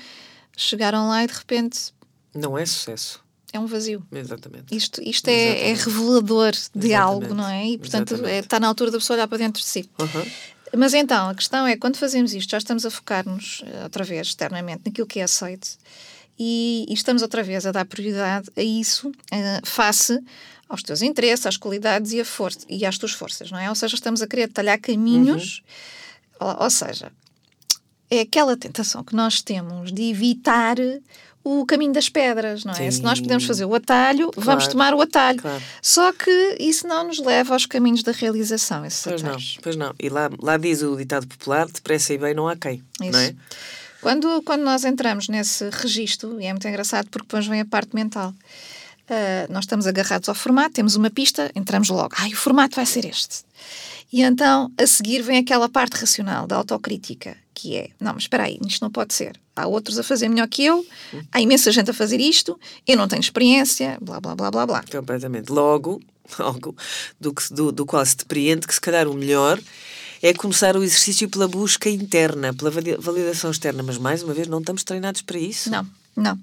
[0.56, 1.94] chegaram lá e de repente
[2.34, 3.22] Não é sucesso.
[3.52, 4.04] é um vazio.
[4.12, 4.76] Exatamente.
[4.76, 5.84] Isto, isto é, é Exatamente.
[5.84, 6.94] revelador de Exatamente.
[6.94, 7.66] algo, não é?
[7.66, 9.88] E, portanto, é, está na altura da pessoa olhar para dentro de si.
[9.98, 10.30] Uhum.
[10.76, 14.26] Mas então, a questão é, quando fazemos isto, já estamos a focar-nos, eh, outra vez,
[14.26, 15.68] externamente, naquilo que é aceito
[16.38, 20.18] e, e estamos outra vez a dar prioridade a isso, eh, face
[20.68, 23.68] aos teus interesses, às qualidades e, a força, e às tuas forças, não é?
[23.68, 25.62] Ou seja, estamos a querer talhar caminhos,
[26.40, 26.48] Uhum.
[26.48, 27.12] ou, ou seja,
[28.10, 30.76] é aquela tentação que nós temos de evitar
[31.46, 32.90] o caminho das pedras, não é?
[32.90, 33.24] Se nós Sim.
[33.24, 34.70] podemos fazer o atalho, vamos Claro.
[34.72, 35.40] tomar o atalho.
[35.42, 35.62] Claro.
[35.82, 39.58] Só que isso não nos leva aos caminhos da realização, esses Pois não, atalhos.
[39.62, 39.94] pois não.
[40.00, 42.82] E lá, lá diz o ditado popular: depressa e bem não há quem.
[43.02, 43.12] Isso.
[43.12, 43.34] Não é?
[44.04, 47.94] Quando, quando nós entramos nesse registro, e é muito engraçado porque depois vem a parte
[47.94, 48.34] mental,
[49.08, 52.14] ah, nós estamos agarrados ao formato, temos uma pista, entramos logo.
[52.18, 53.46] Ai, o formato vai ser este.
[54.12, 58.42] E então, a seguir, vem aquela parte racional da autocrítica, que é: não, mas espera
[58.42, 59.40] aí, isto não pode ser.
[59.56, 60.84] Há outros a fazer melhor que eu,
[61.32, 64.84] há imensa gente a fazer isto, eu não tenho experiência, blá, blá, blá, blá, blá.
[64.92, 65.50] Completamente.
[65.50, 66.02] Logo,
[66.38, 66.76] logo
[67.18, 69.58] do, que, do, do qual se depreende que se calhar o melhor
[70.26, 73.82] é começar o exercício pela busca interna, pela vali- validação externa.
[73.82, 75.70] Mas mais uma vez, não estamos treinados para isso.
[75.70, 76.38] Não, não.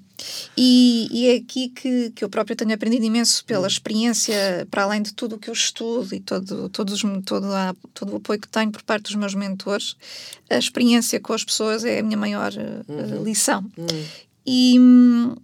[0.56, 5.02] E, e é aqui que, que eu próprio tenho aprendido imenso pela experiência, para além
[5.02, 8.46] de tudo o que eu estudo e todo, todos todo, a- todo o apoio que
[8.48, 9.96] tenho por parte dos meus mentores,
[10.48, 13.64] a experiência com as pessoas é a minha maior eh, eh, lição.
[13.76, 13.86] Hum.
[14.46, 15.34] E hum,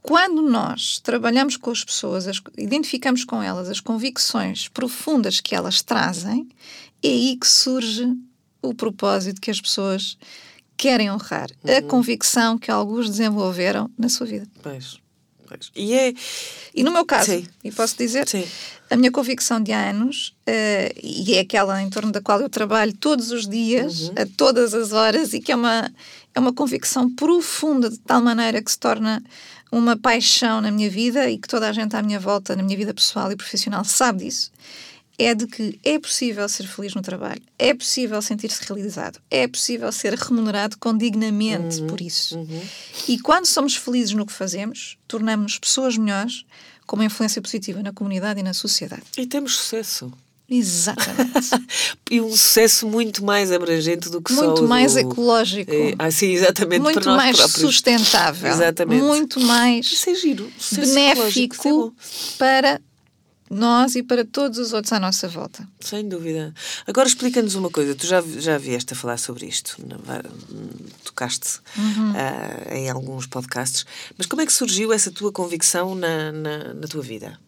[0.00, 5.82] quando nós trabalhamos com as pessoas, as- identificamos com elas as convicções profundas que elas
[5.82, 6.48] trazem,
[7.02, 8.06] é aí que surge
[8.62, 10.16] o propósito que as pessoas
[10.76, 14.46] querem honrar, a convicção que alguns desenvolveram na sua vida.
[14.62, 14.98] Pois,
[15.46, 15.70] pois.
[15.74, 16.12] E é.
[16.74, 17.46] E no meu caso, Sim.
[17.64, 18.44] e posso dizer, Sim.
[18.90, 22.92] a minha convicção de anos, eh, e é aquela em torno da qual eu trabalho
[22.94, 24.14] todos os dias, Uhum.
[24.18, 25.90] a todas as horas, e que é uma,
[26.34, 29.22] é uma convicção profunda, de tal maneira que se torna
[29.72, 32.76] uma paixão na minha vida e que toda a gente à minha volta, na minha
[32.76, 34.50] vida pessoal e profissional, sabe disso.
[35.18, 39.90] É de que é possível ser feliz no trabalho, é possível sentir-se realizado, é possível
[39.90, 42.38] ser remunerado condignamente Uhum, por isso.
[43.08, 46.44] E quando somos felizes no que fazemos, tornamos-nos pessoas melhores,
[46.86, 49.02] com uma influência positiva na comunidade e na sociedade.
[49.16, 50.12] E temos sucesso.
[50.48, 51.50] Exatamente.
[52.08, 55.72] E um sucesso muito mais abrangente do que só muito mais do- ecológico.
[55.72, 56.80] É, ah, sim, exatamente.
[56.82, 57.60] muito para nós mais próprios.
[57.60, 58.48] sustentável.
[58.52, 59.02] Exatamente.
[59.02, 60.48] Muito mais Isso é giro.
[60.72, 61.92] É benéfico
[62.38, 62.80] para
[63.50, 65.66] nós e para todos os outros à nossa volta.
[65.80, 66.52] Sem dúvida.
[66.86, 67.94] Agora explica-nos uma coisa.
[67.94, 69.76] Tu já, já vieste a falar sobre isto,
[71.04, 72.12] tocaste Uhum.
[72.16, 73.84] ah, em alguns podcasts,
[74.16, 77.38] mas como é que surgiu essa tua convicção na, na, na tua vida?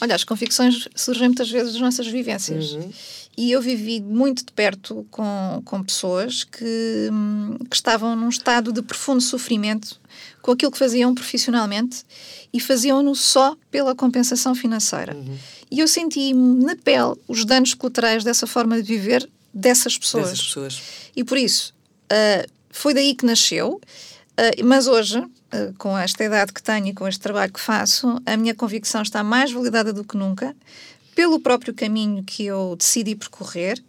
[0.00, 2.72] Olha, as convicções surgem muitas vezes das nossas vivências.
[2.72, 2.90] Uhum.
[3.36, 8.72] E eu vivi muito de perto com, com pessoas que, hum, que estavam num estado
[8.72, 10.00] de profundo sofrimento
[10.42, 12.02] com aquilo que faziam profissionalmente
[12.52, 15.14] e faziam-no só pela compensação financeira.
[15.14, 15.38] Uhum.
[15.70, 20.30] E eu senti na pele os danos colaterais dessa forma de viver dessas pessoas.
[20.30, 20.82] Dessas pessoas.
[21.14, 21.74] E por isso,
[22.10, 23.80] ah, foi daí que nasceu,
[24.36, 25.22] ah, mas hoje,
[25.52, 29.02] ah, com esta idade que tenho e com este trabalho que faço, a minha convicção
[29.02, 30.54] está mais validada do que nunca,
[31.14, 33.82] pelo próprio caminho que eu decidi percorrer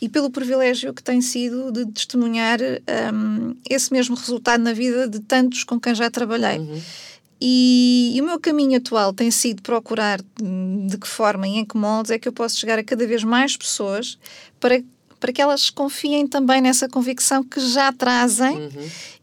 [0.00, 5.20] e pelo privilégio que tem sido de testemunhar ahm, esse mesmo resultado na vida de
[5.20, 6.58] tantos com quem já trabalhei.
[7.40, 10.20] E, e o meu caminho atual tem sido procurar
[10.86, 13.24] de que forma e em que moldes é que eu posso chegar a cada vez
[13.24, 14.18] mais pessoas
[14.60, 14.82] para,
[15.18, 18.68] para que elas confiem também nessa convicção que já trazem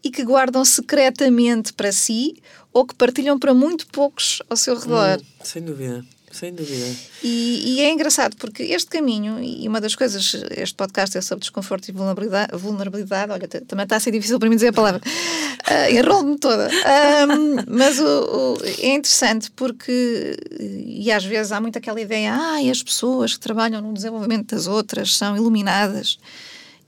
[0.03, 2.35] e que guardam secretamente para si
[2.73, 5.19] ou que partilham para muito poucos ao seu redor.
[5.19, 6.05] Hum, sem dúvida.
[6.31, 6.85] Sem dúvida.
[7.23, 11.41] E, e é engraçado porque este caminho, e uma das coisas, este podcast é sobre
[11.41, 15.01] desconforto e vulnerabilidade, vulnerabilidade olha, também está a ser difícil para mim dizer a palavra,
[15.01, 16.67] uh, enrolo-me toda.
[16.67, 22.57] Ahm, mas o, o- é interessante porque, e às vezes há muito aquela ideia, ah,
[22.71, 26.17] as pessoas que trabalham no desenvolvimento das outras são iluminadas.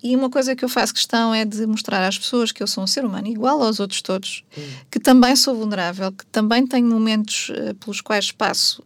[0.06, 2.84] E uma coisa que eu faço questão é de mostrar às pessoas que eu sou
[2.84, 4.44] um ser humano igual aos outros todos,
[4.92, 8.84] que também sou vulnerável, que também tenho momentos eh, pelos quais passo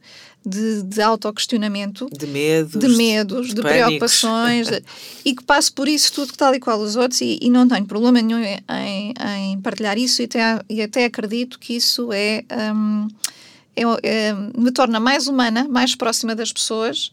[0.48, 2.80] de, de autoquestionamento, De medos.
[2.80, 3.72] de medos, de, pânicos.
[3.72, 4.84] preocupações, de-
[5.26, 7.86] e que passo por isso tudo tal e qual os outros e, e não tenho
[7.86, 13.08] problema nenhum em, em partilhar isso e até, e até acredito que isso é, hum,
[13.76, 17.12] é- é- me torna mais humana, mais próxima das pessoas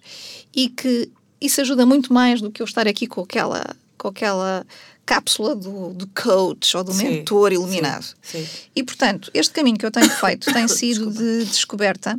[0.55, 3.65] e que isso ajuda muito mais do que eu estar aqui com aquela,
[3.99, 4.65] com aquela
[5.05, 8.05] cápsula do, do coach ou do Sim, mentor iluminado.
[8.23, 8.47] sim, sim.
[8.75, 12.19] E, portanto, este caminho que eu tenho feito tem sido de descoberta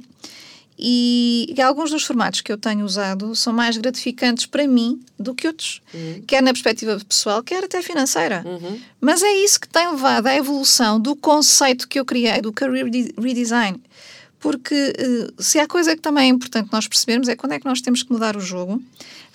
[0.77, 5.47] e, alguns dos formatos que eu tenho usado são mais gratificantes para mim do que
[5.47, 5.81] outros,
[6.27, 8.43] quer na perspectiva pessoal, quer até financeira.
[8.99, 12.89] Mas é isso que tem levado à evolução do conceito que eu criei, do career
[12.89, 13.81] de- redesign.
[14.39, 17.65] Porque eh, se há coisa que também é importante nós percebermos é quando é que
[17.65, 18.79] nós temos que mudar o jogo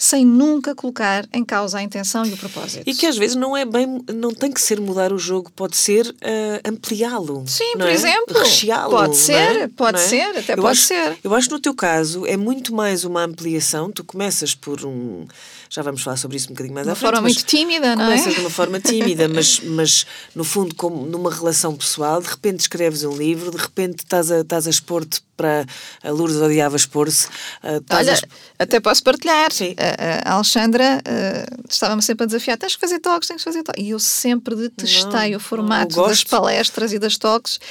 [0.01, 2.89] sem nunca colocar em causa a intenção e o propósito.
[2.89, 5.77] E que às vezes não é bem, não tem que ser mudar o jogo, pode
[5.77, 7.45] ser ah, ampliá-lo.
[7.47, 7.93] Sim, por é?
[7.93, 8.39] exemplo.
[8.39, 8.91] Recheá-lo.
[8.91, 9.69] Pode ser, é?
[9.69, 10.03] pode é?
[10.03, 11.19] ser, até eu pode acho, ser.
[11.23, 13.93] Eu acho que no teu caso é muito mais uma ampliação.
[13.93, 15.27] Tu começas por um.
[15.69, 17.11] Já vamos falar sobre isso um bocadinho mais De à uma frente.
[17.11, 18.07] forma mas muito tímida, não é?
[18.07, 22.61] Começas de uma forma tímida, mas, mas no fundo, como numa relação pessoal, de repente
[22.61, 25.67] escreves um livro, de repente estás a, estás a expor-te para.
[26.03, 27.29] A Lourdes odiava expor-se.
[27.63, 28.19] a Olha,
[28.59, 29.51] até posso partilhar.
[29.53, 29.75] Sim.
[29.79, 33.63] A, a Alexandra uh, estava-me sempre a desafiar: tens que fazer talks, tens que fazer
[33.63, 33.83] talks.
[33.83, 37.19] E eu sempre detestei Não, o formato não das palestras e das.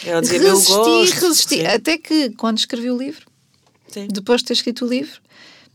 [0.05, 1.55] Ela dizia, "Eu resisti, gosto", resisti.
[1.57, 1.65] sim.
[1.65, 3.25] Até que, quando escrevi o livro,
[3.87, 4.07] Sim.
[4.11, 5.19] depois de ter escrito o livro,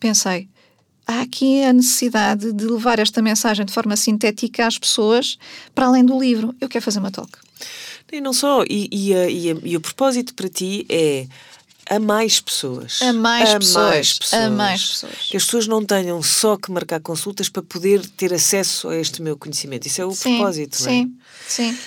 [0.01, 0.49] pensei.
[1.07, 5.37] Há aqui a necessidade de levar esta mensagem de forma sintética às pessoas
[5.75, 6.55] para além do livro.
[6.59, 7.31] Eu quero fazer uma talk.
[8.11, 11.27] E não só, e, e, e e o propósito para ti é
[11.89, 13.01] a mais pessoas.
[13.03, 15.15] A mais A pessoas, mais a mais pessoas.
[15.29, 19.21] Que as pessoas não tenham só que marcar consultas para poder ter acesso a este
[19.21, 19.87] meu conhecimento.
[19.87, 20.91] Isso é o sim, propósito, não é?
[20.91, 21.17] sim,
[21.49, 21.79] sim.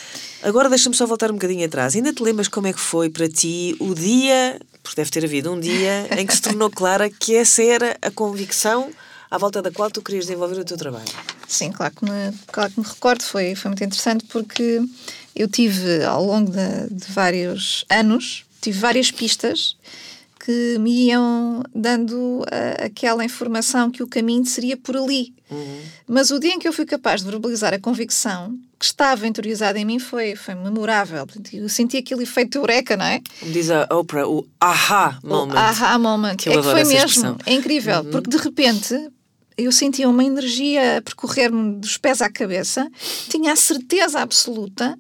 [0.44, 1.96] Agora deixa-me só voltar um bocadinho atrás.
[1.96, 5.52] Ainda te lembras como é que foi para ti o dia, porque deve ter havido
[5.52, 8.90] um dia, em que se tornou clara que essa era a convicção
[9.30, 11.06] à volta da qual tu querias desenvolver o teu trabalho?
[11.48, 14.82] Sim, claro que me, claro que me recordo, foi, foi muito interessante porque
[15.36, 19.76] eu tive, ao longo de, de vários anos, tive várias pistas
[20.40, 25.34] que me iam dando ah, aquela informação que o caminho seria por ali.
[26.08, 29.80] Mas o dia em que eu fui capaz de verbalizar a convicção que estava interiorizada
[29.80, 31.26] em mim foi, foi memorável.
[31.54, 33.22] Eu senti aquele efeito eureka, não é?
[33.42, 35.54] Diz a Oprah, o aha moment.
[35.54, 36.36] O aha moment.
[36.36, 36.94] Que é que foi mesmo.
[36.94, 37.32] expressão.
[37.32, 37.38] Uhum.
[37.46, 39.10] É incrível, porque de repente
[39.58, 42.88] eu sentia uma energia a percorrer-me dos pés à cabeça,
[43.30, 44.98] tinha a certeza absoluta.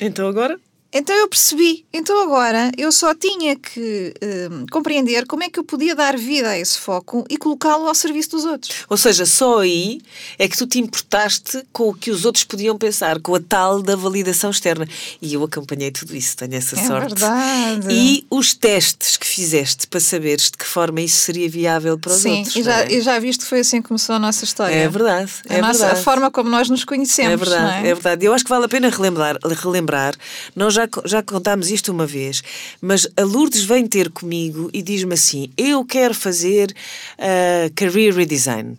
[0.00, 0.58] Então agora?
[0.92, 1.84] Então eu percebi.
[1.92, 4.12] Então agora eu só tinha que
[4.50, 7.94] um, compreender como é que eu podia dar vida a esse foco e colocá-lo ao
[7.94, 8.84] serviço dos outros.
[8.88, 10.00] Ou seja, só aí
[10.38, 13.80] é que tu te importaste com o que os outros podiam pensar, com a tal
[13.82, 14.88] da validação externa.
[15.22, 17.08] E eu acompanhei tudo isso, tenho essa é sorte.
[17.14, 17.86] Verdade.
[17.90, 22.18] E os testes que fizeste para saberes de que forma isso seria viável para os
[22.18, 22.56] Sim, outros.
[22.56, 22.92] e já, é?
[22.92, 24.74] e já viste que foi assim que começou a nossa história.
[24.74, 25.32] É verdade.
[25.48, 26.00] A, é nossa, verdade.
[26.00, 27.32] a forma como nós nos conhecemos.
[27.32, 27.90] É verdade, é?
[27.90, 27.94] é?
[27.94, 28.26] verdade.
[28.26, 29.38] Eu acho que vale a pena relembrar.
[29.62, 30.14] relembrar.
[30.56, 32.42] Nós já, já contámos isto uma vez,
[32.80, 36.74] mas a Lourdes vem ter comigo e diz-me assim: Eu quero fazer
[37.18, 38.76] uh, career redesign.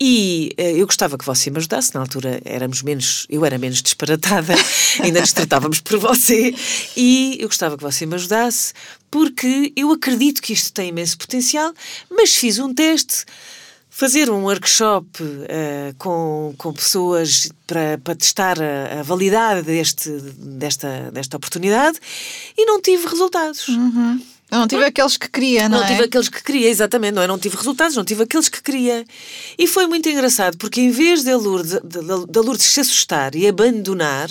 [0.00, 1.94] E uh, eu gostava que você me ajudasse.
[1.94, 4.54] Na altura éramos menos, eu era menos disparatada,
[5.02, 6.54] ainda nos tratávamos por você.
[6.96, 8.72] E eu gostava que você me ajudasse,
[9.10, 11.72] porque eu acredito que isto tem imenso potencial,
[12.10, 13.24] mas fiz um teste
[13.94, 21.10] fazer um workshop uh, com, com pessoas para, para testar a, a, validade deste, desta,
[21.12, 21.98] desta oportunidade
[22.56, 23.68] e não tive resultados.
[23.68, 24.18] Uhum.
[24.50, 25.88] Eu não tive aqueles que queria, não, não é?
[25.88, 27.14] tive aqueles que queria, exatamente.
[27.14, 27.26] Não, é?
[27.26, 29.04] não tive resultados, não tive aqueles que queria.
[29.58, 34.30] E foi muito engraçado, porque em vez da Lourdes, da Lourdes se assustar e abandonar,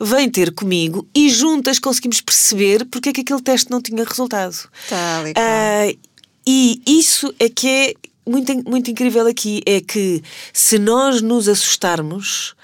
[0.00, 4.68] vem ter comigo e juntas conseguimos perceber porque é que aquele teste não tinha resultado.
[4.88, 5.98] Tá, uh,
[6.44, 7.94] e isso é que é
[8.26, 12.54] muito, muito incrível aqui é que se nós nos assustarmos,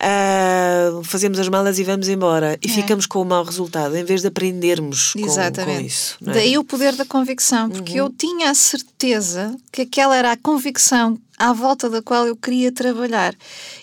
[0.00, 2.70] uh, fazemos as malas e vamos embora e é.
[2.70, 6.18] ficamos com o mau resultado, em vez de aprendermos com, com isso.
[6.26, 6.32] É?
[6.32, 8.06] Daí o poder da convicção, porque uhum.
[8.06, 12.70] eu tinha a certeza que aquela era a convicção à volta da qual eu queria
[12.72, 13.34] trabalhar.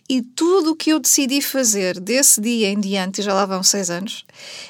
[0.09, 3.89] E tudo o que eu decidi fazer desse dia em diante, já lá vão seis
[3.89, 4.25] anos,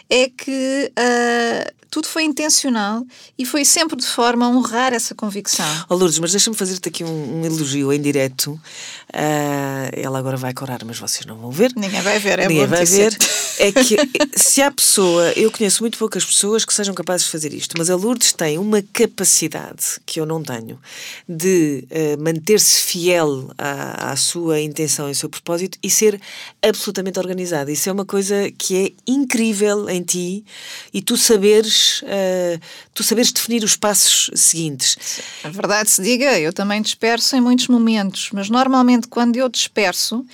[0.09, 3.05] é que uh, tudo foi intencional
[3.37, 5.65] e foi sempre de forma a honrar essa convicção.
[5.89, 8.51] Oh, Lourdes, mas deixa-me fazer-te aqui um, um, elogio em direto.
[8.51, 11.73] Uh, ela agora vai corar, mas vocês não vão ver.
[11.75, 13.15] Ninguém vai ver, é Ninguém vai ver.
[13.59, 13.97] É que
[14.37, 17.89] se há pessoa, eu conheço muito poucas pessoas que sejam capazes de fazer isto, mas
[17.89, 20.79] a Lourdes tem uma capacidade que eu não tenho
[21.27, 26.19] de uh, manter-se fiel à, à sua intenção e ao seu propósito e ser
[26.61, 27.71] absolutamente organizada.
[27.71, 30.45] Isso é uma coisa que é incrível em ti
[30.93, 32.59] e tu saberes, uh,
[32.93, 34.97] tu saberes definir os passos seguintes.
[35.43, 40.25] A verdade se diga, eu também disperso em muitos momentos, mas normalmente quando eu disperso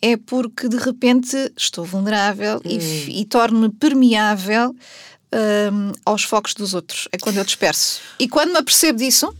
[0.00, 2.68] é porque de repente estou vulnerável hum.
[2.68, 4.74] e, e torno-me permeável
[5.32, 7.08] um, aos focos dos outros.
[7.12, 8.00] É quando eu disperso.
[8.18, 9.34] E quando me apercebo disso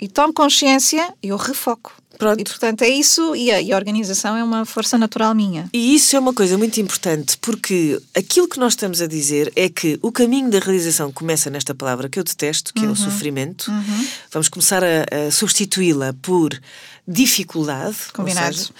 [0.00, 1.92] e tomo consciência, eu refoco.
[2.18, 2.40] Pronto.
[2.40, 5.68] E, portanto, é isso, e a, e a, organização é uma força natural minha.
[5.72, 9.68] E isso é uma coisa muito importante, porque aquilo que nós estamos a dizer é
[9.68, 12.86] que o caminho da realização começa nesta palavra que eu detesto, que uhum.
[12.86, 12.96] é o uhum.
[12.96, 13.70] sofrimento.
[13.70, 14.06] Uhum.
[14.30, 16.58] Vamos começar a, a substituí-la por
[17.06, 17.96] dificuldade.
[18.12, 18.56] Combinado.
[18.56, 18.70] Seja,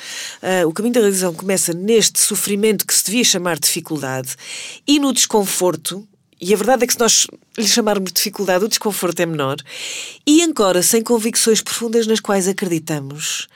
[0.64, 4.34] uh, o caminho da realização começa neste sofrimento que se devia chamar dificuldade
[4.86, 6.06] e no desconforto,
[6.44, 7.26] e a verdade é que se nós
[7.56, 9.56] lhe chamarmos de dificuldade, o desconforto é menor,
[10.26, 13.48] e ancora-se em convicções profundas nas quais acreditamos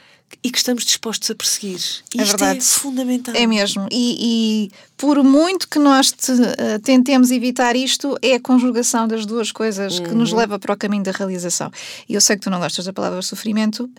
[0.42, 1.80] e que estamos dispostos a perseguir.
[2.16, 2.58] É isto verdade.
[2.58, 3.34] é fundamental.
[3.34, 3.88] É mesmo.
[3.90, 9.26] E, e por muito que nós te, uh, tentemos evitar isto, é a conjugação das
[9.26, 10.04] duas coisas uhum.
[10.04, 10.38] que nos uhum.
[10.38, 11.70] leva para o caminho da realização.
[12.08, 13.90] E eu sei que tu não gostas da palavra sofrimento,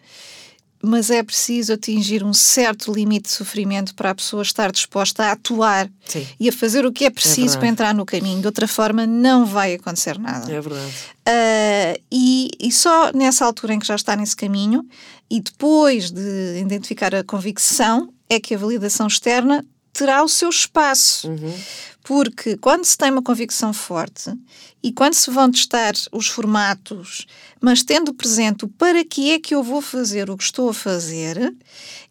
[0.81, 5.31] mas é preciso atingir um certo limite de sofrimento para a pessoa estar disposta a
[5.33, 6.25] atuar Sim.
[6.39, 8.39] e a fazer o que é preciso é para entrar no caminho.
[8.39, 10.51] De outra forma, não vai acontecer nada.
[10.51, 10.93] É verdade.
[11.27, 14.85] Uh, e, e só nessa altura em que já está nesse caminho
[15.29, 21.27] e depois de identificar a convicção, é que a validação externa terá o seu espaço.
[21.27, 21.53] Uhum.
[22.09, 24.33] Porque quando se tem uma convicção forte
[24.81, 27.27] e quando se vão testar os formatos,
[27.61, 30.73] mas tendo presente o para que é que eu vou fazer o que estou a
[30.73, 31.53] fazer,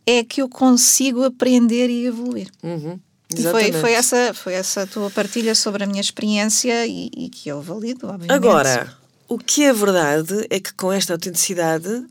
[0.06, 2.48] é que eu consigo aprender e evoluir.
[2.62, 3.00] Uhum.
[3.36, 7.48] E foi, foi, essa, foi essa tua partilha sobre a minha experiência e, e que
[7.48, 8.30] eu valido, obviamente.
[8.30, 12.06] Agora, o que é verdade é que com esta autenticidade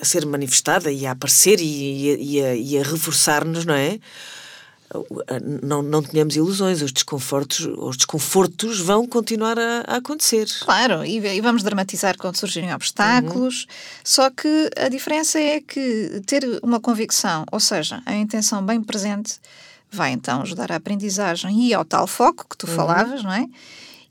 [0.00, 3.98] a ser manifestada e a aparecer e, e, e a, e a reforçar-nos, não é?
[5.62, 10.46] Não, não tenhamos ilusões, os desconfortos, os desconfortos vão continuar a, a acontecer.
[10.60, 13.74] Claro, e, e, vamos dramatizar quando surgirem obstáculos, uhum.
[14.04, 19.40] só que a diferença é que ter uma convicção, ou seja, a intenção bem presente,
[19.90, 22.74] vai então ajudar a aprendizagem e ao tal foco que tu uhum.
[22.74, 23.46] falavas, não é?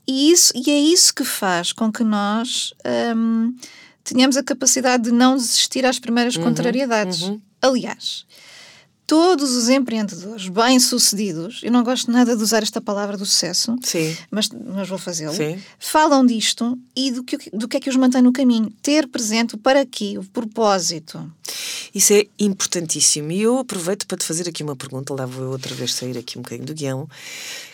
[0.06, 2.74] E, isso, e é isso que faz com que nós
[3.16, 3.54] hum,
[4.02, 6.44] tenhamos a capacidade de não desistir às primeiras uhum.
[6.44, 7.22] contrariedades.
[7.22, 7.40] Uhum.
[7.60, 8.26] Aliás,
[9.06, 14.16] todos os empreendedores bem-sucedidos, eu não gosto nada de usar esta palavra do sucesso, Sim.
[14.30, 15.34] mas, mas vou fazê-lo,
[15.78, 18.72] falam disto e do que, do que é que os mantém no caminho.
[18.82, 21.30] Ter presente o para quê, o propósito.
[21.94, 23.30] Isso é importantíssimo.
[23.32, 26.16] E eu aproveito para te fazer aqui uma pergunta, lá vou eu outra vez sair
[26.16, 27.08] aqui um bocadinho do guião.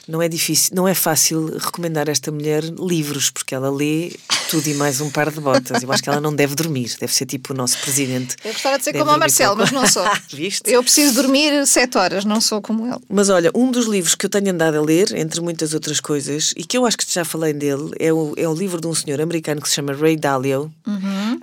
[0.08, 4.12] Não é difícil, não é fácil recomendar a esta mulher livros, porque ela lê
[4.48, 5.82] tudo e mais um par de botas.
[5.82, 8.34] Eu acho que ela não deve dormir, deve ser tipo o nosso presidente.
[8.42, 10.02] Eu gostava de ser Deve como o Marcelo, mas não sou.
[10.32, 10.70] Viste?
[10.70, 12.96] Eu preciso dormir sete horas, não sou como ele.
[13.10, 16.54] Mas olha, um dos livros que eu tenho andado a ler, entre muitas outras coisas,
[16.56, 18.94] e que eu acho que já falei dele, é o, é o livro de um
[18.94, 20.72] senhor americano que se chama Ray Dalio,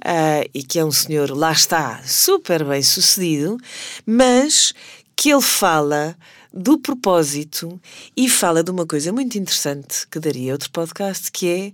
[0.03, 3.57] ah, e que é um senhor, lá está, super bem sucedido,
[4.03, 4.73] mas
[5.15, 6.17] que ele fala
[6.51, 7.79] do propósito
[8.15, 11.73] e fala de uma coisa muito interessante que daria outro podcast, que é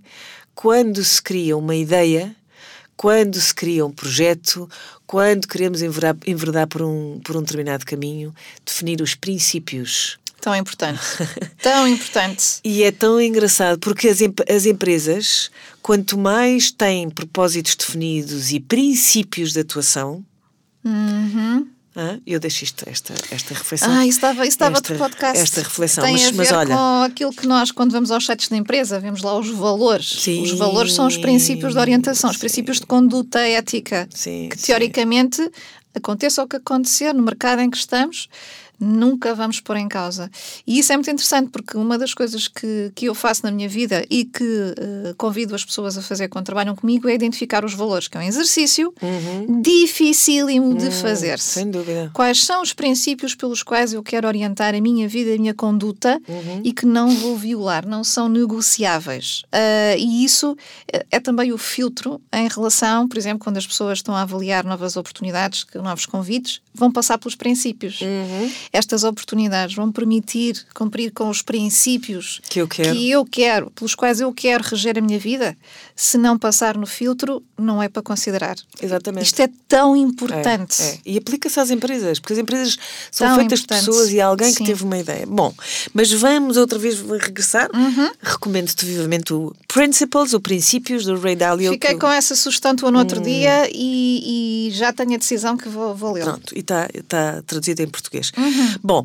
[0.54, 2.34] quando se cria uma ideia,
[2.96, 4.68] quando se cria um projeto,
[5.06, 8.34] quando queremos enveredar, enveredar por, um, por um determinado caminho,
[8.64, 10.18] definir os princípios.
[10.40, 11.00] Tão importante.
[11.60, 12.60] Tão importante.
[12.64, 15.50] E é tão engraçado porque as, as empresas,
[15.80, 20.24] quanto mais têm propósitos definidos e princípios de atuação,
[21.94, 23.90] ah, eu deixo isto, esta, esta reflexão.
[23.90, 25.42] Ah, isso dava, isso dava esta, podcast.
[25.42, 26.04] Esta reflexão.
[26.04, 28.56] Tem mas, a ver mas olha, com aquilo que nós, quando vamos aos sites da
[28.56, 30.08] empresa, vemos lá os valores.
[30.08, 30.42] Sim.
[30.42, 34.08] Os valores são os princípios de orientação, os princípios de conduta ética.
[34.14, 34.66] Sim, que sim.
[34.66, 35.46] teoricamente,
[35.94, 38.28] aconteça o que acontecer no mercado em que estamos,
[38.84, 40.30] nunca vamos pôr em causa.
[40.66, 43.68] E isso é muito interessante porque uma das coisas que, que eu faço na minha
[43.68, 44.44] vida e que
[44.76, 48.20] eh, convido as pessoas a fazer quando trabalham comigo é identificar os valores, que é
[48.20, 48.92] um exercício
[49.62, 51.58] dificílimo de fazer-se.
[51.58, 51.62] Uhum.
[51.64, 52.10] sem dúvida.
[52.12, 55.54] Quais são os princípios pelos quais eu quero orientar a minha vida e a minha
[55.54, 56.20] conduta
[56.64, 59.42] e que não vou violar, não são negociáveis.
[59.52, 60.56] Ah, e isso
[60.92, 64.64] é é também o filtro em relação, por exemplo, quando as pessoas estão a avaliar
[64.64, 68.00] novas oportunidades, que- novos convites, vão passar pelos princípios.
[68.72, 72.92] Estas oportunidades vão permitir cumprir com os princípios Que eu quero.
[72.96, 75.54] que eu quero, pelos quais eu quero reger a minha vida.
[75.94, 78.56] Se não passar no filtro, não é para considerar.
[78.80, 79.26] Exatamente.
[79.26, 80.82] Isto é tão É, importante.
[80.82, 80.98] é.
[81.04, 82.78] E aplica-se às empresas, porque as empresas
[83.10, 84.58] são Tão feitas de pessoas e alguém Sim.
[84.58, 85.26] que teve uma ideia.
[85.26, 85.54] Bom,
[85.92, 87.68] mas vamos outra vez regressar.
[87.74, 88.10] Uhum.
[88.22, 91.72] Recomendo-te vivamente o Principles, o Princípios do Ray Dalio.
[91.72, 93.24] Fiquei que- com essa sugestão tua no outro Hum.
[93.24, 96.24] dia e, e já tenho a decisão que vou, vou ler.
[96.24, 98.32] Pronto, e está tá traduzido em português.
[98.36, 98.61] Uhum.
[98.82, 99.04] Bom,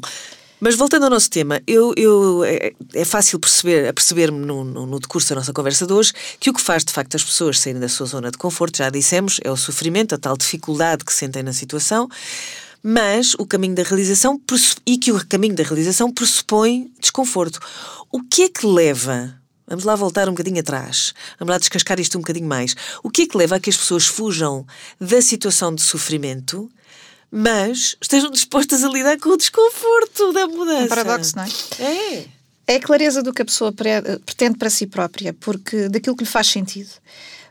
[0.59, 4.99] mas voltando ao nosso tema, eu, eu- é, é fácil perceber, perceber-me no, no, no
[4.99, 7.79] decurso da nossa conversa de hoje que o que faz de facto as pessoas saírem
[7.79, 11.43] da sua zona de conforto, já dissemos, é o sofrimento, a tal dificuldade que sentem
[11.43, 12.09] na situação,
[12.81, 14.41] mas o caminho da realização
[14.85, 17.59] e que o caminho da realização pressupõe desconforto.
[18.11, 19.35] O que é que leva
[19.69, 21.13] Vamos lá voltar um bocadinho atrás.
[21.37, 22.73] Vamos lá descascar isto um bocadinho mais.
[23.03, 24.65] O que é que leva a que as pessoas fujam
[24.97, 26.71] da situação de sofrimento,
[27.31, 30.85] mas estejam dispostas a lidar com o desconforto da mudança?
[30.85, 31.47] Um paradoxo, não é?
[31.79, 32.25] É.
[32.69, 36.23] É a clareza do que a pessoa pre- pretende para si própria, porque daquilo que
[36.25, 36.89] lhe faz sentido.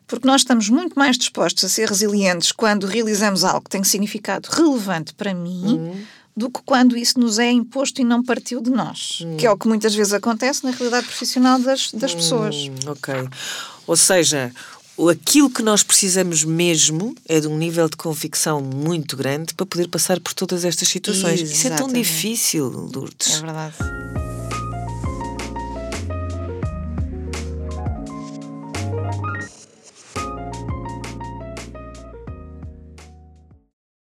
[0.06, 4.48] Porque nós estamos muito mais dispostos a ser resilientes quando realizamos algo que tem significado
[4.52, 6.04] relevante para mim Uhum.
[6.36, 9.20] do que quando isso nos é imposto e não partiu de nós.
[9.38, 12.54] Que é o que muitas vezes acontece na realidade profissional das, das pessoas.
[12.54, 13.14] Hum, ok.
[13.86, 14.52] Ou seja,
[15.10, 19.88] aquilo que nós precisamos mesmo é de um nível de convicção muito grande para poder
[19.88, 21.40] passar por todas estas situações.
[21.40, 23.36] Isso é tão difícil, Lourdes.
[23.36, 24.25] É verdade.